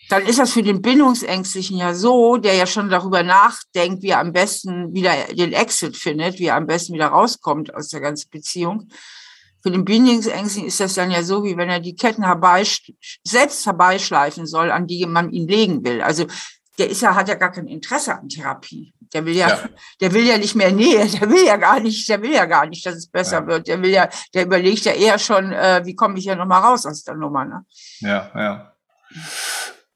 dann 0.09 0.25
ist 0.25 0.39
das 0.39 0.53
für 0.53 0.63
den 0.63 0.81
Bindungsängstlichen 0.81 1.77
ja 1.77 1.93
so, 1.93 2.37
der 2.37 2.53
ja 2.53 2.67
schon 2.67 2.89
darüber 2.89 3.23
nachdenkt, 3.23 4.03
wie 4.03 4.09
er 4.09 4.19
am 4.19 4.33
besten 4.33 4.93
wieder 4.93 5.13
den 5.33 5.53
Exit 5.53 5.97
findet, 5.97 6.39
wie 6.39 6.45
er 6.45 6.55
am 6.55 6.67
besten 6.67 6.93
wieder 6.93 7.07
rauskommt 7.07 7.73
aus 7.73 7.89
der 7.89 8.01
ganzen 8.01 8.29
Beziehung. 8.29 8.89
Für 9.63 9.71
den 9.71 9.83
Bindungsängstlichen 9.83 10.67
ist 10.67 10.79
das 10.79 10.93
dann 10.93 11.09
ja 11.09 11.23
so, 11.23 11.43
wie 11.43 11.57
wenn 11.57 11.69
er 11.69 11.79
die 11.79 11.95
Ketten 11.95 12.23
herbei, 12.23 12.63
selbst 13.23 13.65
herbeischleifen 13.65 14.45
soll, 14.45 14.69
an 14.69 14.85
die 14.85 15.07
man 15.07 15.31
ihn 15.31 15.47
legen 15.47 15.83
will. 15.83 16.01
Also 16.01 16.27
der 16.77 16.89
ist 16.89 17.01
ja, 17.01 17.15
hat 17.15 17.27
ja 17.27 17.35
gar 17.35 17.51
kein 17.51 17.67
Interesse 17.67 18.15
an 18.15 18.29
Therapie. 18.29 18.93
Der 19.13 19.25
will 19.25 19.35
ja, 19.35 19.49
ja, 19.49 19.59
der 20.01 20.13
will 20.13 20.25
ja 20.25 20.37
nicht 20.37 20.55
mehr 20.55 20.71
Nähe, 20.71 21.05
der 21.19 21.29
will 21.29 21.45
ja 21.45 21.57
gar 21.57 21.79
nicht, 21.79 22.07
der 22.09 22.21
will 22.21 22.33
ja 22.33 22.45
gar 22.45 22.65
nicht, 22.65 22.85
dass 22.85 22.95
es 22.95 23.07
besser 23.07 23.41
ja. 23.41 23.47
wird. 23.47 23.67
Der 23.67 23.81
will 23.81 23.91
ja, 23.91 24.09
der 24.33 24.45
überlegt 24.45 24.85
ja 24.85 24.93
eher 24.93 25.19
schon, 25.19 25.51
äh, 25.51 25.81
wie 25.85 25.95
komme 25.95 26.17
ich 26.17 26.25
ja 26.25 26.35
nochmal 26.35 26.61
raus 26.61 26.85
aus 26.85 27.03
der 27.03 27.15
Nummer. 27.15 27.45
Ne? 27.45 27.65
Ja, 27.99 28.31
ja. 28.35 28.71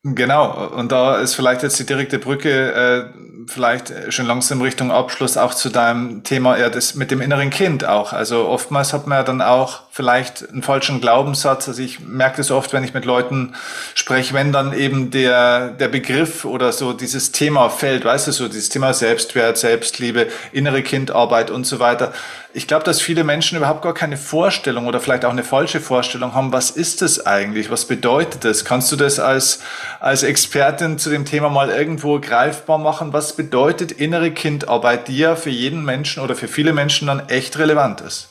Genau, 0.03 0.67
und 0.69 0.93
da 0.93 1.17
ist 1.17 1.35
vielleicht 1.35 1.61
jetzt 1.61 1.77
die 1.77 1.85
direkte 1.85 2.19
Brücke, 2.19 2.71
äh, 2.73 3.49
vielleicht 3.49 4.13
schon 4.13 4.25
langsam 4.25 4.61
Richtung 4.61 4.91
Abschluss 4.91 5.35
auch 5.35 5.53
zu 5.53 5.69
deinem 5.69 6.23
Thema, 6.23 6.57
ja, 6.57 6.69
das 6.69 6.95
mit 6.95 7.11
dem 7.11 7.19
inneren 7.19 7.49
Kind 7.49 7.83
auch. 7.83 8.13
Also 8.13 8.47
oftmals 8.47 8.93
hat 8.93 9.07
man 9.07 9.17
ja 9.17 9.23
dann 9.23 9.41
auch 9.41 9.88
vielleicht 9.91 10.47
einen 10.49 10.61
falschen 10.61 11.01
Glaubenssatz. 11.01 11.67
Also 11.67 11.81
ich 11.81 11.99
merke 11.99 12.37
das 12.37 12.51
oft, 12.51 12.73
wenn 12.73 12.83
ich 12.83 12.93
mit 12.93 13.05
Leuten 13.05 13.53
spreche, 13.95 14.33
wenn 14.33 14.51
dann 14.51 14.71
eben 14.71 15.09
der, 15.11 15.69
der 15.69 15.87
Begriff 15.87 16.45
oder 16.45 16.71
so 16.71 16.93
dieses 16.93 17.31
Thema 17.31 17.69
fällt, 17.69 18.05
weißt 18.05 18.27
du, 18.27 18.31
so 18.31 18.47
dieses 18.47 18.69
Thema 18.69 18.93
Selbstwert, 18.93 19.57
Selbstliebe, 19.57 20.27
innere 20.51 20.83
Kindarbeit 20.83 21.49
und 21.49 21.65
so 21.65 21.79
weiter. 21.79 22.13
Ich 22.53 22.67
glaube, 22.67 22.83
dass 22.83 23.01
viele 23.01 23.23
Menschen 23.23 23.57
überhaupt 23.57 23.81
gar 23.81 23.93
keine 23.93 24.17
Vorstellung 24.17 24.87
oder 24.87 24.99
vielleicht 24.99 25.25
auch 25.25 25.31
eine 25.31 25.43
falsche 25.43 25.79
Vorstellung 25.79 26.33
haben, 26.33 26.53
was 26.53 26.71
ist 26.71 27.01
das 27.01 27.25
eigentlich? 27.25 27.69
Was 27.69 27.85
bedeutet 27.85 28.45
das? 28.45 28.65
Kannst 28.65 28.91
du 28.91 28.95
das 28.95 29.19
als, 29.19 29.59
als 29.99 30.23
Expertin 30.23 30.97
zu 30.97 31.09
dem 31.09 31.25
Thema 31.25 31.49
mal 31.49 31.69
irgendwo 31.69 32.19
greifbar 32.19 32.77
machen? 32.77 33.11
Was 33.11 33.35
bedeutet 33.35 33.91
innere 33.91 34.31
Kindarbeit, 34.31 35.07
die 35.07 35.17
ja 35.17 35.35
für 35.35 35.51
jeden 35.51 35.83
Menschen 35.83 36.23
oder 36.23 36.35
für 36.35 36.47
viele 36.47 36.73
Menschen 36.73 37.07
dann 37.07 37.27
echt 37.29 37.57
relevant 37.57 38.01
ist? 38.01 38.29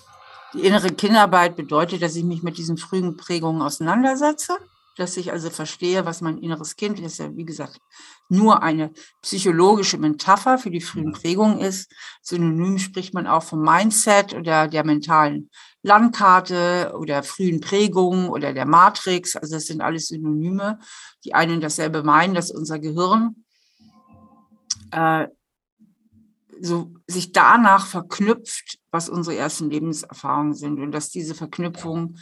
Die 0.54 0.64
innere 0.64 0.90
Kindarbeit 0.90 1.56
bedeutet, 1.56 2.02
dass 2.02 2.16
ich 2.16 2.24
mich 2.24 2.42
mit 2.42 2.58
diesen 2.58 2.78
frühen 2.78 3.16
Prägungen 3.16 3.62
auseinandersetze, 3.62 4.56
dass 4.96 5.16
ich 5.16 5.32
also 5.32 5.50
verstehe, 5.50 6.04
was 6.04 6.20
mein 6.20 6.38
inneres 6.38 6.76
Kind 6.76 6.98
ist, 7.00 7.18
ja 7.18 7.37
wie 7.37 7.44
gesagt 7.44 7.80
nur 8.28 8.62
eine 8.62 8.92
psychologische 9.22 9.98
Metapher 9.98 10.58
für 10.58 10.70
die 10.70 10.80
frühen 10.80 11.12
Prägungen 11.12 11.58
ist. 11.58 11.90
Synonym 12.22 12.78
spricht 12.78 13.14
man 13.14 13.26
auch 13.26 13.42
vom 13.42 13.62
Mindset 13.62 14.34
oder 14.34 14.68
der 14.68 14.84
mentalen 14.84 15.50
Landkarte 15.82 16.94
oder 16.98 17.22
frühen 17.22 17.61
Prägungen 17.61 18.28
oder 18.28 18.52
der 18.52 18.66
Matrix. 18.66 19.37
Also 19.37 19.54
das 19.54 19.66
sind 19.66 19.80
alles 19.80 20.08
Synonyme, 20.08 20.78
die 21.24 21.34
einen 21.34 21.61
dasselbe 21.61 22.02
meinen, 22.02 22.34
dass 22.34 22.50
unser 22.50 22.78
Gehirn 22.78 23.44
äh, 24.90 25.26
so 26.61 26.94
sich 27.07 27.33
danach 27.33 27.87
verknüpft, 27.87 28.79
was 28.90 29.09
unsere 29.09 29.37
ersten 29.37 29.71
Lebenserfahrungen 29.71 30.55
sind 30.55 30.81
und 30.81 30.92
dass 30.92 31.11
diese 31.11 31.35
Verknüpfungen 31.35 32.18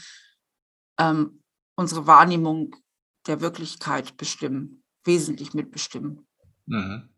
ähm, 0.99 1.42
unsere 1.77 2.07
Wahrnehmung 2.07 2.75
der 3.27 3.40
Wirklichkeit 3.40 4.16
bestimmen, 4.16 4.83
wesentlich 5.05 5.55
mitbestimmen. 5.55 6.27
Mhm. 6.66 7.09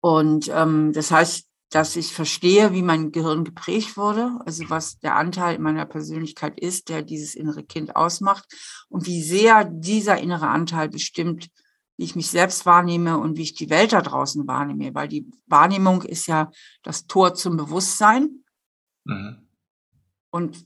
Und 0.00 0.48
ähm, 0.52 0.92
das 0.92 1.10
heißt, 1.10 1.46
dass 1.70 1.96
ich 1.96 2.14
verstehe, 2.14 2.72
wie 2.72 2.82
mein 2.82 3.12
Gehirn 3.12 3.44
geprägt 3.44 3.96
wurde, 3.96 4.40
also 4.46 4.64
was 4.70 4.98
der 5.00 5.16
Anteil 5.16 5.56
in 5.56 5.62
meiner 5.62 5.84
Persönlichkeit 5.84 6.58
ist, 6.58 6.88
der 6.88 7.02
dieses 7.02 7.34
innere 7.34 7.62
Kind 7.62 7.94
ausmacht 7.94 8.46
und 8.88 9.06
wie 9.06 9.22
sehr 9.22 9.64
dieser 9.64 10.18
innere 10.18 10.48
Anteil 10.48 10.88
bestimmt, 10.88 11.50
wie 11.98 12.04
ich 12.04 12.16
mich 12.16 12.30
selbst 12.30 12.64
wahrnehme 12.64 13.18
und 13.18 13.36
wie 13.36 13.42
ich 13.42 13.54
die 13.54 13.70
Welt 13.70 13.92
da 13.92 14.00
draußen 14.00 14.46
wahrnehme, 14.46 14.94
weil 14.94 15.08
die 15.08 15.28
Wahrnehmung 15.46 16.02
ist 16.02 16.28
ja 16.28 16.50
das 16.84 17.06
Tor 17.06 17.34
zum 17.34 17.56
Bewusstsein. 17.56 18.44
Mhm. 19.04 19.48
Und 20.30 20.64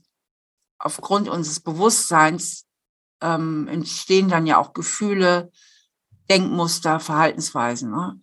aufgrund 0.77 1.27
unseres 1.27 1.59
Bewusstseins 1.59 2.67
ähm, 3.19 3.67
entstehen 3.67 4.29
dann 4.29 4.45
ja 4.45 4.59
auch 4.59 4.73
Gefühle, 4.73 5.51
Denkmuster, 6.29 6.99
Verhaltensweisen. 6.99 7.89
Ne? 7.89 8.21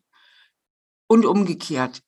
Und 1.09 1.27
umgekehrt. 1.27 2.03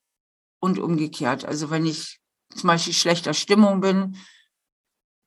Und 0.60 0.78
umgekehrt. 0.78 1.44
Also 1.44 1.70
wenn 1.70 1.84
ich 1.84 2.20
zum 2.54 2.68
Beispiel 2.68 2.94
schlechter 2.94 3.34
Stimmung 3.34 3.80
bin, 3.80 4.16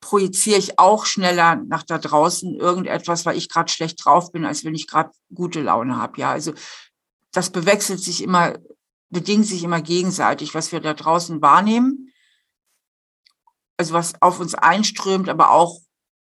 projiziere 0.02 0.60
ich 0.60 0.78
auch 0.78 1.06
schneller 1.06 1.56
nach 1.56 1.84
da 1.84 1.98
draußen 1.98 2.56
irgendetwas, 2.56 3.26
weil 3.26 3.38
ich 3.38 3.50
gerade 3.50 3.72
schlecht 3.72 4.04
drauf 4.04 4.32
bin, 4.32 4.46
als 4.46 4.64
wenn 4.64 4.76
ich 4.76 4.88
gerade 4.88 5.12
gute 5.34 5.62
Laune 5.62 5.98
habe. 5.98 6.20
Ja, 6.20 6.32
also 6.32 6.54
das 7.32 7.50
bewechselt 7.50 8.00
sich 8.00 8.24
immer, 8.24 8.58
bedingt 9.10 9.46
sich 9.46 9.64
immer 9.64 9.82
gegenseitig, 9.82 10.54
was 10.54 10.72
wir 10.72 10.80
da 10.80 10.94
draußen 10.94 11.42
wahrnehmen, 11.42 12.14
also 13.78 13.94
was 13.94 14.22
auf 14.22 14.40
uns 14.40 14.56
einströmt, 14.56 15.28
aber 15.30 15.52
auch 15.52 15.80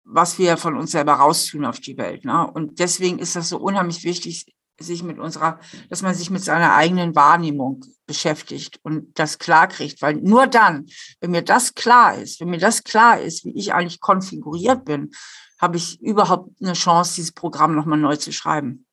was 0.04 0.40
wir 0.40 0.58
von 0.58 0.76
uns 0.76 0.92
selber 0.92 1.14
raustun 1.14 1.66
auf 1.66 1.80
die 1.80 1.98
Welt. 1.98 2.26
Ne? 2.26 2.50
Und 2.52 2.80
deswegen 2.80 3.20
ist 3.20 3.36
das 3.36 3.50
so 3.50 3.58
unheimlich 3.58 4.04
wichtig, 4.04 4.46
sich 4.80 5.04
mit 5.04 5.20
unserer, 5.20 5.60
dass 5.90 6.02
man 6.02 6.14
sich 6.14 6.30
mit 6.30 6.44
seiner 6.44 6.74
eigenen 6.76 7.16
Wahrnehmung 7.16 7.84
beschäftigt 8.06 8.80
und 8.84 9.18
das 9.20 9.38
klar 9.38 9.68
kriegt, 9.68 10.02
weil 10.02 10.16
nur 10.16 10.48
dann, 10.48 10.88
wenn 11.22 11.32
mir 11.32 11.44
das 11.44 11.76
klar 11.76 12.16
ist, 12.16 12.40
wenn 12.40 12.50
mir 12.50 12.60
das 12.60 12.84
klar 12.84 13.20
ist, 13.20 13.46
wie 13.46 13.58
ich 13.58 13.74
eigentlich 13.74 14.00
konfiguriert 14.00 14.86
bin, 14.86 15.12
habe 15.60 15.78
ich 15.78 16.02
überhaupt 16.02 16.52
eine 16.62 16.74
Chance, 16.74 17.16
dieses 17.16 17.34
Programm 17.34 17.76
nochmal 17.76 18.00
neu 18.00 18.16
zu 18.16 18.32
schreiben. 18.32 18.86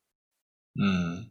Hm. 0.76 1.30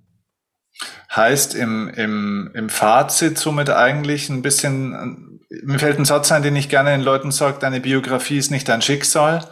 Heißt 1.14 1.56
im, 1.56 1.90
im, 1.90 2.52
im 2.54 2.70
Fazit 2.70 3.38
somit 3.38 3.70
eigentlich 3.70 4.30
ein 4.30 4.42
bisschen, 4.42 5.40
mir 5.64 5.80
fällt 5.80 6.00
ein 6.00 6.06
Satz 6.06 6.32
ein, 6.32 6.44
den 6.44 6.56
ich 6.56 6.70
gerne 6.70 6.92
den 6.92 7.02
Leuten 7.02 7.32
sage, 7.32 7.60
deine 7.60 7.80
Biografie 7.80 8.38
ist 8.38 8.52
nicht 8.52 8.68
dein 8.68 8.82
Schicksal. 8.82 9.48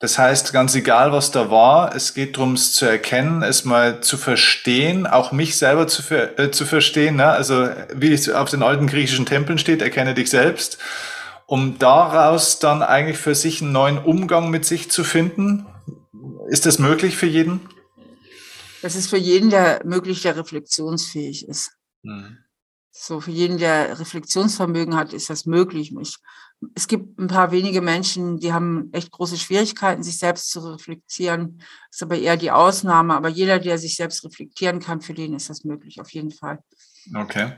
Das 0.00 0.16
heißt, 0.16 0.52
ganz 0.52 0.76
egal, 0.76 1.10
was 1.10 1.32
da 1.32 1.50
war, 1.50 1.94
es 1.94 2.14
geht 2.14 2.36
darum, 2.36 2.54
es 2.54 2.72
zu 2.72 2.86
erkennen, 2.86 3.42
es 3.42 3.64
mal 3.64 4.00
zu 4.00 4.16
verstehen, 4.16 5.08
auch 5.08 5.32
mich 5.32 5.56
selber 5.56 5.88
zu, 5.88 6.02
äh, 6.14 6.52
zu 6.52 6.66
verstehen. 6.66 7.16
Ne? 7.16 7.26
Also 7.26 7.68
wie 7.92 8.12
es 8.12 8.30
auf 8.30 8.48
den 8.48 8.62
alten 8.62 8.86
griechischen 8.86 9.26
Tempeln 9.26 9.58
steht, 9.58 9.82
erkenne 9.82 10.14
dich 10.14 10.30
selbst, 10.30 10.78
um 11.46 11.80
daraus 11.80 12.60
dann 12.60 12.82
eigentlich 12.82 13.18
für 13.18 13.34
sich 13.34 13.60
einen 13.60 13.72
neuen 13.72 13.98
Umgang 13.98 14.50
mit 14.50 14.64
sich 14.64 14.88
zu 14.88 15.02
finden. 15.02 15.66
Ist 16.48 16.64
das 16.64 16.78
möglich 16.78 17.16
für 17.16 17.26
jeden? 17.26 17.60
Das 18.82 18.94
ist 18.94 19.10
für 19.10 19.16
jeden, 19.16 19.50
der 19.50 19.82
möglich, 19.84 20.22
der 20.22 20.36
reflexionsfähig 20.36 21.48
ist. 21.48 21.72
Mhm. 22.02 22.38
So, 22.92 23.20
für 23.20 23.30
jeden, 23.30 23.58
der 23.58 23.98
Reflexionsvermögen 23.98 24.96
hat, 24.96 25.12
ist 25.12 25.30
das 25.30 25.46
möglich. 25.46 25.92
Ich, 26.00 26.18
es 26.74 26.88
gibt 26.88 27.18
ein 27.18 27.28
paar 27.28 27.52
wenige 27.52 27.80
Menschen, 27.80 28.38
die 28.38 28.52
haben 28.52 28.90
echt 28.92 29.10
große 29.12 29.36
Schwierigkeiten, 29.36 30.02
sich 30.02 30.18
selbst 30.18 30.50
zu 30.50 30.60
reflektieren. 30.60 31.58
Das 31.58 31.98
ist 31.98 32.02
aber 32.02 32.18
eher 32.18 32.36
die 32.36 32.50
Ausnahme. 32.50 33.14
Aber 33.14 33.28
jeder, 33.28 33.58
der 33.58 33.78
sich 33.78 33.96
selbst 33.96 34.24
reflektieren 34.24 34.80
kann, 34.80 35.00
für 35.00 35.14
den 35.14 35.34
ist 35.34 35.50
das 35.50 35.64
möglich, 35.64 36.00
auf 36.00 36.10
jeden 36.10 36.32
Fall. 36.32 36.58
Okay. 37.14 37.52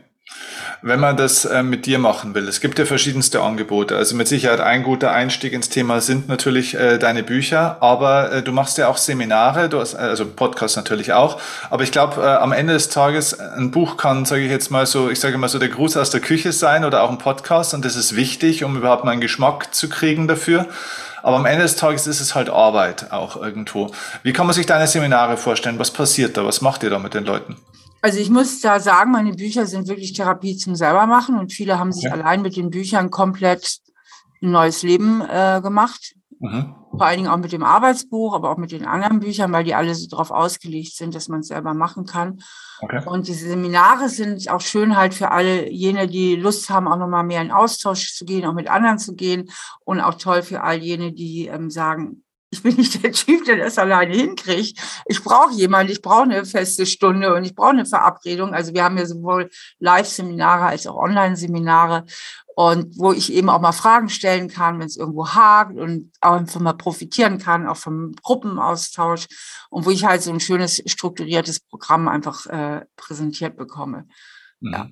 Wenn 0.83 0.99
man 0.99 1.19
das 1.19 1.45
äh, 1.45 1.62
mit 1.62 1.85
dir 1.85 1.99
machen 1.99 2.35
will, 2.35 2.49
es 2.49 2.61
gibt 2.61 2.79
ja 2.79 2.87
verschiedenste 2.87 3.43
Angebote. 3.43 3.97
Also 3.97 4.16
mit 4.16 4.29
Sicherheit 4.29 4.61
ein 4.61 4.83
guter 4.83 5.12
Einstieg 5.12 5.53
ins 5.53 5.69
Thema 5.69 6.01
sind 6.01 6.29
natürlich 6.29 6.75
äh, 6.75 6.99
deine 6.99 7.23
Bücher, 7.23 7.77
aber 7.81 8.33
äh, 8.33 8.43
du 8.43 8.53
machst 8.53 8.79
ja 8.79 8.88
auch 8.88 8.97
Seminare, 8.97 9.69
du 9.69 9.79
hast, 9.79 9.95
also 9.95 10.25
Podcast 10.25 10.77
natürlich 10.77 11.12
auch. 11.12 11.38
Aber 11.69 11.83
ich 11.83 11.93
glaube, 11.93 12.40
am 12.40 12.53
Ende 12.53 12.73
des 12.73 12.88
Tages 12.88 13.38
ein 13.38 13.71
Buch 13.71 13.99
kann, 13.99 14.25
sage 14.25 14.43
ich 14.43 14.51
jetzt 14.51 14.71
mal 14.71 14.87
so, 14.87 15.11
ich 15.11 15.21
sage 15.21 15.37
mal 15.37 15.49
so 15.49 15.59
der 15.59 15.69
Gruß 15.69 15.99
aus 15.99 16.11
der 16.11 16.21
Küche 16.21 16.53
sein 16.53 16.85
oder 16.85 17.03
auch 17.03 17.11
ein 17.11 17.19
Podcast 17.19 17.75
und 17.75 17.85
das 17.85 17.97
ist 17.97 18.16
wichtig, 18.16 18.64
um 18.64 18.77
überhaupt 18.77 19.05
mal 19.05 19.11
einen 19.11 19.21
Geschmack 19.21 19.75
zu 19.75 19.88
kriegen 19.88 20.29
dafür. 20.29 20.66
Aber 21.23 21.37
am 21.37 21.45
Ende 21.45 21.62
des 21.62 21.77
Tages 21.77 22.07
ist 22.07 22.21
es 22.21 22.35
halt 22.35 22.49
Arbeit 22.49 23.12
auch 23.12 23.37
irgendwo. 23.37 23.90
Wie 24.23 24.33
kann 24.33 24.47
man 24.47 24.55
sich 24.55 24.64
deine 24.64 24.87
Seminare 24.87 25.37
vorstellen? 25.37 25.79
Was 25.79 25.90
passiert 25.90 26.38
da? 26.38 26.47
Was 26.47 26.62
macht 26.62 26.83
ihr 26.83 26.90
da 26.90 26.99
mit 26.99 27.12
den 27.12 27.27
Leuten? 27.27 27.57
Also 28.02 28.18
ich 28.18 28.30
muss 28.30 28.60
da 28.60 28.80
sagen, 28.80 29.12
meine 29.12 29.32
Bücher 29.32 29.66
sind 29.66 29.88
wirklich 29.88 30.12
Therapie 30.12 30.56
zum 30.56 30.74
selbermachen 30.74 31.38
und 31.38 31.52
viele 31.52 31.78
haben 31.78 31.92
sich 31.92 32.10
allein 32.10 32.42
mit 32.42 32.56
den 32.56 32.70
Büchern 32.70 33.10
komplett 33.10 33.78
ein 34.42 34.50
neues 34.50 34.82
Leben 34.82 35.20
äh, 35.20 35.60
gemacht. 35.62 36.14
Mhm. 36.38 36.74
Vor 36.90 37.06
allen 37.06 37.18
Dingen 37.18 37.28
auch 37.28 37.36
mit 37.36 37.52
dem 37.52 37.62
Arbeitsbuch, 37.62 38.34
aber 38.34 38.50
auch 38.50 38.56
mit 38.56 38.72
den 38.72 38.86
anderen 38.86 39.20
Büchern, 39.20 39.52
weil 39.52 39.62
die 39.62 39.74
alle 39.74 39.94
so 39.94 40.08
darauf 40.08 40.30
ausgelegt 40.30 40.96
sind, 40.96 41.14
dass 41.14 41.28
man 41.28 41.40
es 41.40 41.48
selber 41.48 41.74
machen 41.74 42.04
kann. 42.04 42.42
Okay. 42.80 43.02
Und 43.06 43.28
diese 43.28 43.48
Seminare 43.48 44.08
sind 44.08 44.50
auch 44.50 44.60
schön 44.60 44.96
halt 44.96 45.14
für 45.14 45.30
alle 45.30 45.70
jene, 45.70 46.08
die 46.08 46.34
Lust 46.34 46.68
haben, 46.70 46.88
auch 46.88 46.96
nochmal 46.96 47.24
mehr 47.24 47.42
in 47.42 47.52
Austausch 47.52 48.14
zu 48.14 48.24
gehen, 48.24 48.44
auch 48.46 48.54
mit 48.54 48.68
anderen 48.68 48.98
zu 48.98 49.14
gehen. 49.14 49.50
Und 49.84 50.00
auch 50.00 50.14
toll 50.14 50.42
für 50.42 50.62
all 50.62 50.78
jene, 50.78 51.12
die 51.12 51.46
ähm, 51.46 51.70
sagen, 51.70 52.24
ich 52.50 52.62
bin 52.62 52.76
nicht 52.76 53.02
der 53.02 53.12
Typ, 53.12 53.44
der 53.44 53.56
das 53.56 53.78
alleine 53.78 54.14
hinkriegt. 54.14 54.78
Ich 55.06 55.22
brauche 55.22 55.52
jemanden, 55.54 55.92
ich 55.92 56.02
brauche 56.02 56.22
eine 56.22 56.44
feste 56.44 56.84
Stunde 56.84 57.34
und 57.34 57.44
ich 57.44 57.54
brauche 57.54 57.70
eine 57.70 57.86
Verabredung. 57.86 58.52
Also 58.54 58.74
wir 58.74 58.82
haben 58.82 58.98
ja 58.98 59.06
sowohl 59.06 59.50
Live-Seminare 59.78 60.66
als 60.66 60.86
auch 60.86 60.96
Online-Seminare 60.96 62.04
und 62.56 62.98
wo 62.98 63.12
ich 63.12 63.32
eben 63.32 63.48
auch 63.48 63.60
mal 63.60 63.72
Fragen 63.72 64.08
stellen 64.08 64.48
kann, 64.48 64.80
wenn 64.80 64.86
es 64.86 64.96
irgendwo 64.96 65.28
hakt 65.28 65.78
und 65.78 66.12
auch 66.20 66.32
einfach 66.32 66.60
mal 66.60 66.74
profitieren 66.74 67.38
kann, 67.38 67.68
auch 67.68 67.76
vom 67.76 68.12
Gruppenaustausch 68.22 69.28
und 69.70 69.86
wo 69.86 69.90
ich 69.90 70.04
halt 70.04 70.22
so 70.22 70.32
ein 70.32 70.40
schönes 70.40 70.82
strukturiertes 70.86 71.60
Programm 71.60 72.08
einfach 72.08 72.46
äh, 72.46 72.84
präsentiert 72.96 73.56
bekomme. 73.56 74.08
Mhm. 74.60 74.72
Ja. 74.72 74.88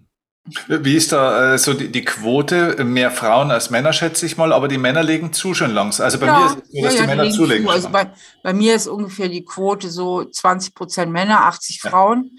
Wie 0.69 0.97
ist 0.97 1.13
da 1.13 1.55
äh, 1.55 1.59
so 1.59 1.75
die, 1.75 1.91
die, 1.91 2.05
Quote? 2.05 2.85
Mehr 2.85 3.11
Frauen 3.11 3.51
als 3.51 3.71
Männer, 3.71 3.93
schätze 3.93 4.27
ich 4.27 4.37
mal, 4.37 4.53
aber 4.53 4.69
die 4.69 4.79
Männer 4.79 5.03
legen 5.03 5.33
zu 5.33 5.55
schon 5.55 5.73
langsam. 5.73 6.05
Also 6.05 6.19
bei 6.19 6.27
ja, 6.27 6.39
mir 6.39 6.47
ist 6.47 6.53
es 6.53 6.71
so, 6.71 6.83
dass 6.83 6.95
ja, 6.95 7.01
die 7.01 7.07
Männer 7.07 7.25
die 7.25 7.33
zulegen. 7.33 7.67
Zu. 7.67 7.73
Also 7.73 7.89
bei, 7.91 8.11
bei, 8.43 8.53
mir 8.53 8.75
ist 8.75 8.87
ungefähr 8.87 9.29
die 9.29 9.45
Quote 9.45 9.91
so 9.91 10.25
20 10.25 10.75
Prozent 10.75 11.13
Männer, 11.13 11.45
80 11.47 11.81
ja. 11.83 11.91
Frauen. 11.91 12.31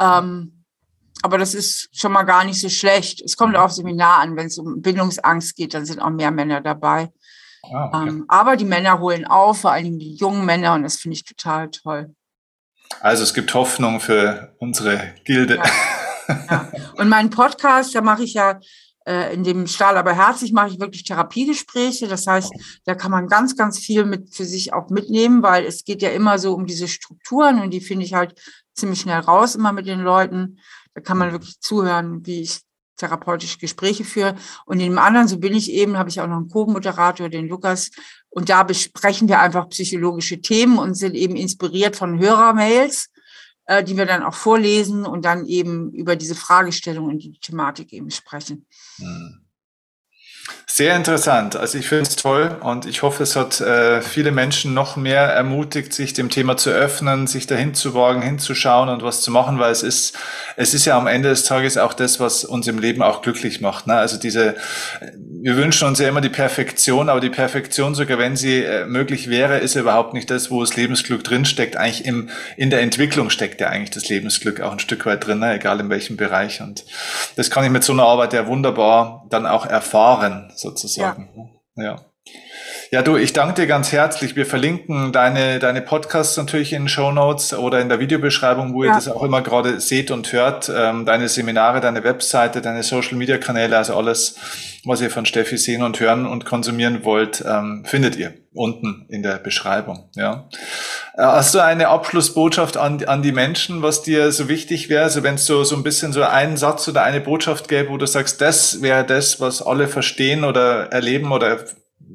Ähm, 0.00 0.64
aber 1.22 1.38
das 1.38 1.54
ist 1.54 1.88
schon 1.92 2.12
mal 2.12 2.24
gar 2.24 2.44
nicht 2.44 2.60
so 2.60 2.68
schlecht. 2.68 3.20
Es 3.22 3.36
kommt 3.36 3.54
mhm. 3.54 3.58
auf 3.58 3.72
Seminar 3.72 4.18
an, 4.18 4.36
wenn 4.36 4.46
es 4.46 4.58
um 4.58 4.82
Bindungsangst 4.82 5.56
geht, 5.56 5.74
dann 5.74 5.86
sind 5.86 6.00
auch 6.00 6.10
mehr 6.10 6.30
Männer 6.30 6.60
dabei. 6.60 7.10
Ah, 7.62 7.86
okay. 7.88 8.08
ähm, 8.08 8.24
aber 8.28 8.56
die 8.56 8.64
Männer 8.64 9.00
holen 9.00 9.24
auf, 9.24 9.62
vor 9.62 9.72
allem 9.72 9.98
die 9.98 10.14
jungen 10.14 10.44
Männer, 10.44 10.74
und 10.74 10.82
das 10.82 10.96
finde 10.96 11.16
ich 11.16 11.24
total 11.24 11.70
toll. 11.70 12.14
Also 13.00 13.22
es 13.22 13.34
gibt 13.34 13.52
Hoffnung 13.54 14.00
für 14.00 14.54
unsere 14.58 15.14
Gilde. 15.24 15.60
Und 16.98 17.08
meinen 17.08 17.30
Podcast, 17.30 17.94
da 17.94 18.00
mache 18.00 18.24
ich 18.24 18.34
ja 18.34 18.58
äh, 19.06 19.32
in 19.32 19.44
dem 19.44 19.66
Stahl 19.66 19.96
aber 19.96 20.14
herzlich 20.14 20.52
mache 20.52 20.70
ich 20.70 20.80
wirklich 20.80 21.04
Therapiegespräche. 21.04 22.08
Das 22.08 22.26
heißt, 22.26 22.52
da 22.84 22.94
kann 22.94 23.10
man 23.10 23.28
ganz, 23.28 23.56
ganz 23.56 23.78
viel 23.78 24.04
mit 24.04 24.34
für 24.34 24.44
sich 24.44 24.72
auch 24.72 24.90
mitnehmen, 24.90 25.42
weil 25.42 25.64
es 25.64 25.84
geht 25.84 26.02
ja 26.02 26.10
immer 26.10 26.38
so 26.38 26.54
um 26.54 26.66
diese 26.66 26.88
Strukturen 26.88 27.60
und 27.60 27.70
die 27.70 27.80
finde 27.80 28.04
ich 28.04 28.14
halt 28.14 28.34
ziemlich 28.74 29.00
schnell 29.00 29.20
raus 29.20 29.54
immer 29.54 29.72
mit 29.72 29.86
den 29.86 30.00
Leuten. 30.00 30.58
Da 30.94 31.00
kann 31.00 31.18
man 31.18 31.32
wirklich 31.32 31.60
zuhören, 31.60 32.26
wie 32.26 32.42
ich 32.42 32.60
therapeutische 32.96 33.58
Gespräche 33.58 34.04
führe. 34.04 34.34
Und 34.64 34.80
in 34.80 34.90
dem 34.90 34.98
anderen, 34.98 35.28
so 35.28 35.38
bin 35.38 35.54
ich 35.54 35.70
eben, 35.70 35.98
habe 35.98 36.08
ich 36.08 36.20
auch 36.20 36.26
noch 36.26 36.38
einen 36.38 36.48
Co-Moderator, 36.48 37.28
den 37.28 37.46
Lukas. 37.46 37.90
Und 38.30 38.48
da 38.48 38.62
besprechen 38.62 39.28
wir 39.28 39.40
einfach 39.40 39.68
psychologische 39.68 40.40
Themen 40.40 40.78
und 40.78 40.94
sind 40.94 41.14
eben 41.14 41.36
inspiriert 41.36 41.94
von 41.96 42.18
Hörermails 42.18 43.10
äh, 43.66 43.84
die 43.84 43.96
wir 43.96 44.06
dann 44.06 44.22
auch 44.22 44.34
vorlesen 44.34 45.04
und 45.04 45.24
dann 45.24 45.46
eben 45.46 45.92
über 45.92 46.16
diese 46.16 46.34
Fragestellung 46.34 47.06
und 47.06 47.18
die 47.18 47.38
Thematik 47.38 47.92
eben 47.92 48.10
sprechen. 48.10 48.66
Hm. 48.96 49.45
Sehr 50.76 50.94
interessant. 50.94 51.56
Also 51.56 51.78
ich 51.78 51.88
finde 51.88 52.02
es 52.02 52.16
toll 52.16 52.54
und 52.60 52.84
ich 52.84 53.00
hoffe, 53.00 53.22
es 53.22 53.34
hat 53.34 53.62
äh, 53.62 54.02
viele 54.02 54.30
Menschen 54.30 54.74
noch 54.74 54.96
mehr 54.96 55.22
ermutigt, 55.22 55.94
sich 55.94 56.12
dem 56.12 56.28
Thema 56.28 56.58
zu 56.58 56.68
öffnen, 56.68 57.26
sich 57.26 57.46
dahin 57.46 57.72
zu 57.72 57.94
wagen, 57.94 58.20
hinzuschauen 58.20 58.90
und 58.90 59.02
was 59.02 59.22
zu 59.22 59.30
machen, 59.30 59.58
weil 59.58 59.72
es 59.72 59.82
ist, 59.82 60.18
es 60.56 60.74
ist 60.74 60.84
ja 60.84 60.98
am 60.98 61.06
Ende 61.06 61.30
des 61.30 61.44
Tages 61.44 61.78
auch 61.78 61.94
das, 61.94 62.20
was 62.20 62.44
uns 62.44 62.66
im 62.66 62.78
Leben 62.78 63.00
auch 63.00 63.22
glücklich 63.22 63.62
macht. 63.62 63.86
Ne? 63.86 63.94
Also 63.94 64.18
diese, 64.18 64.54
wir 65.14 65.56
wünschen 65.56 65.88
uns 65.88 65.98
ja 65.98 66.10
immer 66.10 66.20
die 66.20 66.28
Perfektion, 66.28 67.08
aber 67.08 67.20
die 67.20 67.30
Perfektion, 67.30 67.94
sogar 67.94 68.18
wenn 68.18 68.36
sie 68.36 68.62
äh, 68.62 68.84
möglich 68.84 69.30
wäre, 69.30 69.56
ist 69.56 69.76
ja 69.76 69.80
überhaupt 69.80 70.12
nicht 70.12 70.30
das, 70.30 70.50
wo 70.50 70.60
das 70.60 70.76
Lebensglück 70.76 71.24
drinsteckt. 71.24 71.78
Eigentlich 71.78 72.04
im, 72.04 72.28
in 72.58 72.68
der 72.68 72.82
Entwicklung 72.82 73.30
steckt 73.30 73.62
ja 73.62 73.70
eigentlich 73.70 73.92
das 73.92 74.10
Lebensglück 74.10 74.60
auch 74.60 74.72
ein 74.72 74.78
Stück 74.78 75.06
weit 75.06 75.26
drin, 75.26 75.38
ne? 75.38 75.54
egal 75.54 75.80
in 75.80 75.88
welchem 75.88 76.18
Bereich. 76.18 76.60
Und 76.60 76.84
das 77.36 77.48
kann 77.48 77.64
ich 77.64 77.70
mit 77.70 77.82
so 77.82 77.94
einer 77.94 78.04
Arbeit 78.04 78.34
ja 78.34 78.46
wunderbar 78.46 79.24
dann 79.30 79.46
auch 79.46 79.64
erfahren 79.64 80.52
sozusagen. 80.66 81.28
Ja. 81.76 81.82
ja. 81.84 82.00
Ja, 82.92 83.02
du, 83.02 83.16
ich 83.16 83.32
danke 83.32 83.62
dir 83.62 83.66
ganz 83.66 83.90
herzlich. 83.90 84.36
Wir 84.36 84.46
verlinken 84.46 85.10
deine, 85.10 85.58
deine 85.58 85.82
Podcasts 85.82 86.36
natürlich 86.36 86.72
in 86.72 86.82
den 86.82 86.88
Show 86.88 87.10
Notes 87.10 87.52
oder 87.52 87.80
in 87.80 87.88
der 87.88 87.98
Videobeschreibung, 87.98 88.74
wo 88.74 88.84
ja. 88.84 88.90
ihr 88.90 88.94
das 88.94 89.08
auch 89.08 89.24
immer 89.24 89.42
gerade 89.42 89.80
seht 89.80 90.12
und 90.12 90.32
hört. 90.32 90.70
Ähm, 90.74 91.04
deine 91.04 91.28
Seminare, 91.28 91.80
deine 91.80 92.04
Webseite, 92.04 92.60
deine 92.60 92.84
Social 92.84 93.16
Media 93.16 93.38
Kanäle, 93.38 93.76
also 93.76 93.96
alles, 93.96 94.36
was 94.84 95.00
ihr 95.00 95.10
von 95.10 95.26
Steffi 95.26 95.58
sehen 95.58 95.82
und 95.82 95.98
hören 95.98 96.26
und 96.26 96.44
konsumieren 96.44 97.04
wollt, 97.04 97.44
ähm, 97.44 97.84
findet 97.84 98.14
ihr 98.14 98.34
unten 98.54 99.06
in 99.08 99.24
der 99.24 99.38
Beschreibung. 99.38 100.08
Ja. 100.14 100.48
Äh, 101.16 101.22
hast 101.22 101.56
du 101.56 101.58
eine 101.58 101.88
Abschlussbotschaft 101.88 102.76
an, 102.76 103.04
an 103.04 103.20
die 103.20 103.32
Menschen, 103.32 103.82
was 103.82 104.02
dir 104.02 104.30
so 104.30 104.48
wichtig 104.48 104.88
wäre? 104.88 105.02
Also 105.02 105.24
wenn 105.24 105.34
es 105.34 105.46
so, 105.46 105.64
so 105.64 105.74
ein 105.74 105.82
bisschen 105.82 106.12
so 106.12 106.22
einen 106.22 106.56
Satz 106.56 106.86
oder 106.86 107.02
eine 107.02 107.20
Botschaft 107.20 107.68
gäbe, 107.68 107.90
wo 107.90 107.96
du 107.96 108.06
sagst, 108.06 108.40
das 108.40 108.80
wäre 108.80 109.04
das, 109.04 109.40
was 109.40 109.60
alle 109.60 109.88
verstehen 109.88 110.44
oder 110.44 110.92
erleben 110.92 111.32
oder 111.32 111.58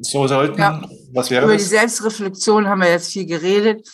so 0.01 0.27
sollten? 0.27 0.59
Ja. 0.59 0.81
Was 1.13 1.29
wäre 1.29 1.45
Über 1.45 1.53
das? 1.53 1.63
die 1.63 1.69
Selbstreflexion 1.69 2.67
haben 2.67 2.81
wir 2.81 2.89
jetzt 2.89 3.11
viel 3.11 3.25
geredet. 3.25 3.87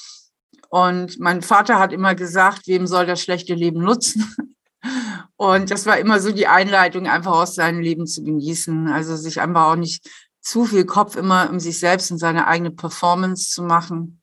Und 0.70 1.20
mein 1.20 1.42
Vater 1.42 1.80
hat 1.80 1.94
immer 1.94 2.16
gesagt, 2.16 2.68
wem 2.68 2.88
soll 2.88 3.06
das 3.06 3.22
schlechte 3.22 3.54
Leben 3.54 3.82
nutzen? 3.82 4.36
Und 5.36 5.70
das 5.72 5.86
war 5.86 5.98
immer 5.98 6.20
so 6.20 6.32
die 6.32 6.48
Einleitung, 6.48 7.08
einfach 7.08 7.34
aus 7.34 7.56
seinem 7.56 7.80
Leben 7.80 8.08
zu 8.08 8.24
genießen. 8.24 8.88
Also 8.88 9.16
sich 9.16 9.40
einfach 9.40 9.68
auch 9.68 9.76
nicht 9.76 10.10
zu 10.42 10.66
viel 10.66 10.86
Kopf 10.86 11.16
immer 11.16 11.50
um 11.50 11.60
sich 11.60 11.80
selbst 11.80 12.10
und 12.10 12.18
seine 12.20 12.48
eigene 12.48 12.72
Performance 12.72 13.50
zu 13.50 13.62
machen. 13.64 14.22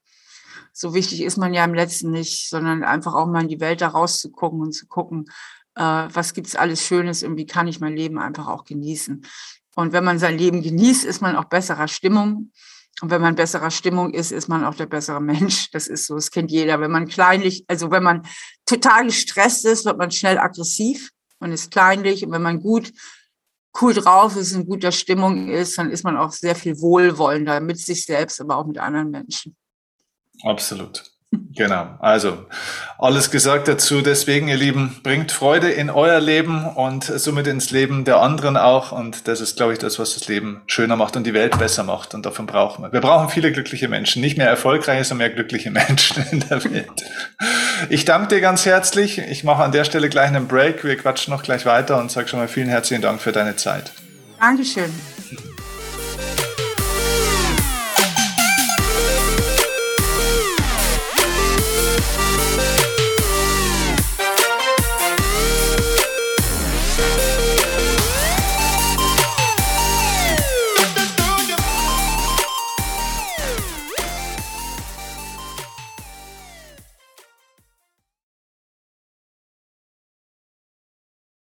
So 0.72 0.94
wichtig 0.94 1.22
ist 1.22 1.36
man 1.36 1.54
ja 1.54 1.64
im 1.64 1.74
letzten 1.74 2.10
nicht, 2.10 2.48
sondern 2.48 2.82
einfach 2.82 3.14
auch 3.14 3.26
mal 3.26 3.42
in 3.42 3.48
die 3.48 3.60
Welt 3.60 3.80
da 3.80 3.88
rauszugucken 3.88 4.60
und 4.60 4.72
zu 4.72 4.86
gucken, 4.86 5.26
äh, 5.76 5.82
was 5.82 6.34
gibt's 6.34 6.56
alles 6.56 6.84
Schönes 6.84 7.22
und 7.22 7.36
wie 7.36 7.46
kann 7.46 7.68
ich 7.68 7.78
mein 7.78 7.94
Leben 7.94 8.18
einfach 8.18 8.48
auch 8.48 8.64
genießen. 8.64 9.24
Und 9.74 9.92
wenn 9.92 10.04
man 10.04 10.18
sein 10.18 10.38
Leben 10.38 10.62
genießt, 10.62 11.04
ist 11.04 11.20
man 11.20 11.36
auch 11.36 11.44
besserer 11.44 11.88
Stimmung. 11.88 12.52
Und 13.00 13.10
wenn 13.10 13.20
man 13.20 13.34
besserer 13.34 13.70
Stimmung 13.70 14.14
ist, 14.14 14.30
ist 14.30 14.48
man 14.48 14.64
auch 14.64 14.74
der 14.74 14.86
bessere 14.86 15.20
Mensch. 15.20 15.70
Das 15.72 15.88
ist 15.88 16.06
so, 16.06 16.14
das 16.14 16.30
kennt 16.30 16.50
jeder. 16.50 16.80
Wenn 16.80 16.92
man 16.92 17.08
kleinlich, 17.08 17.64
also 17.66 17.90
wenn 17.90 18.02
man 18.02 18.26
total 18.66 19.06
gestresst 19.06 19.64
ist, 19.64 19.84
wird 19.84 19.98
man 19.98 20.10
schnell 20.10 20.38
aggressiv 20.38 21.10
und 21.40 21.52
ist 21.52 21.70
kleinlich. 21.70 22.24
Und 22.24 22.32
wenn 22.32 22.42
man 22.42 22.60
gut, 22.60 22.92
cool 23.80 23.94
drauf 23.94 24.36
ist, 24.36 24.52
in 24.52 24.66
guter 24.66 24.92
Stimmung 24.92 25.48
ist, 25.48 25.76
dann 25.78 25.90
ist 25.90 26.04
man 26.04 26.16
auch 26.16 26.30
sehr 26.30 26.54
viel 26.54 26.80
wohlwollender 26.80 27.60
mit 27.60 27.78
sich 27.78 28.04
selbst, 28.04 28.40
aber 28.40 28.56
auch 28.56 28.66
mit 28.66 28.78
anderen 28.78 29.10
Menschen. 29.10 29.56
Absolut. 30.42 31.13
Genau, 31.56 31.96
also 32.00 32.46
alles 32.98 33.30
gesagt 33.30 33.68
dazu. 33.68 34.00
Deswegen, 34.00 34.48
ihr 34.48 34.56
Lieben, 34.56 35.00
bringt 35.02 35.32
Freude 35.32 35.70
in 35.70 35.90
euer 35.90 36.20
Leben 36.20 36.66
und 36.66 37.04
somit 37.04 37.46
ins 37.46 37.70
Leben 37.70 38.04
der 38.04 38.20
anderen 38.20 38.56
auch. 38.56 38.92
Und 38.92 39.28
das 39.28 39.40
ist, 39.40 39.56
glaube 39.56 39.72
ich, 39.72 39.78
das, 39.78 39.98
was 39.98 40.14
das 40.14 40.28
Leben 40.28 40.62
schöner 40.66 40.96
macht 40.96 41.16
und 41.16 41.24
die 41.26 41.34
Welt 41.34 41.58
besser 41.58 41.84
macht. 41.84 42.14
Und 42.14 42.26
davon 42.26 42.46
brauchen 42.46 42.82
wir. 42.82 42.92
Wir 42.92 43.00
brauchen 43.00 43.28
viele 43.28 43.52
glückliche 43.52 43.88
Menschen, 43.88 44.20
nicht 44.20 44.38
mehr 44.38 44.48
erfolgreiche, 44.48 45.04
sondern 45.04 45.28
mehr 45.28 45.34
glückliche 45.34 45.70
Menschen 45.70 46.24
in 46.30 46.40
der 46.40 46.64
Welt. 46.64 47.04
Ich 47.88 48.04
danke 48.04 48.28
dir 48.28 48.40
ganz 48.40 48.66
herzlich. 48.66 49.18
Ich 49.18 49.44
mache 49.44 49.62
an 49.62 49.72
der 49.72 49.84
Stelle 49.84 50.08
gleich 50.08 50.28
einen 50.28 50.48
Break. 50.48 50.84
Wir 50.84 50.96
quatschen 50.96 51.32
noch 51.32 51.42
gleich 51.42 51.66
weiter 51.66 52.00
und 52.00 52.10
sage 52.10 52.28
schon 52.28 52.40
mal 52.40 52.48
vielen 52.48 52.68
herzlichen 52.68 53.02
Dank 53.02 53.20
für 53.20 53.32
deine 53.32 53.56
Zeit. 53.56 53.92
Dankeschön. 54.40 55.13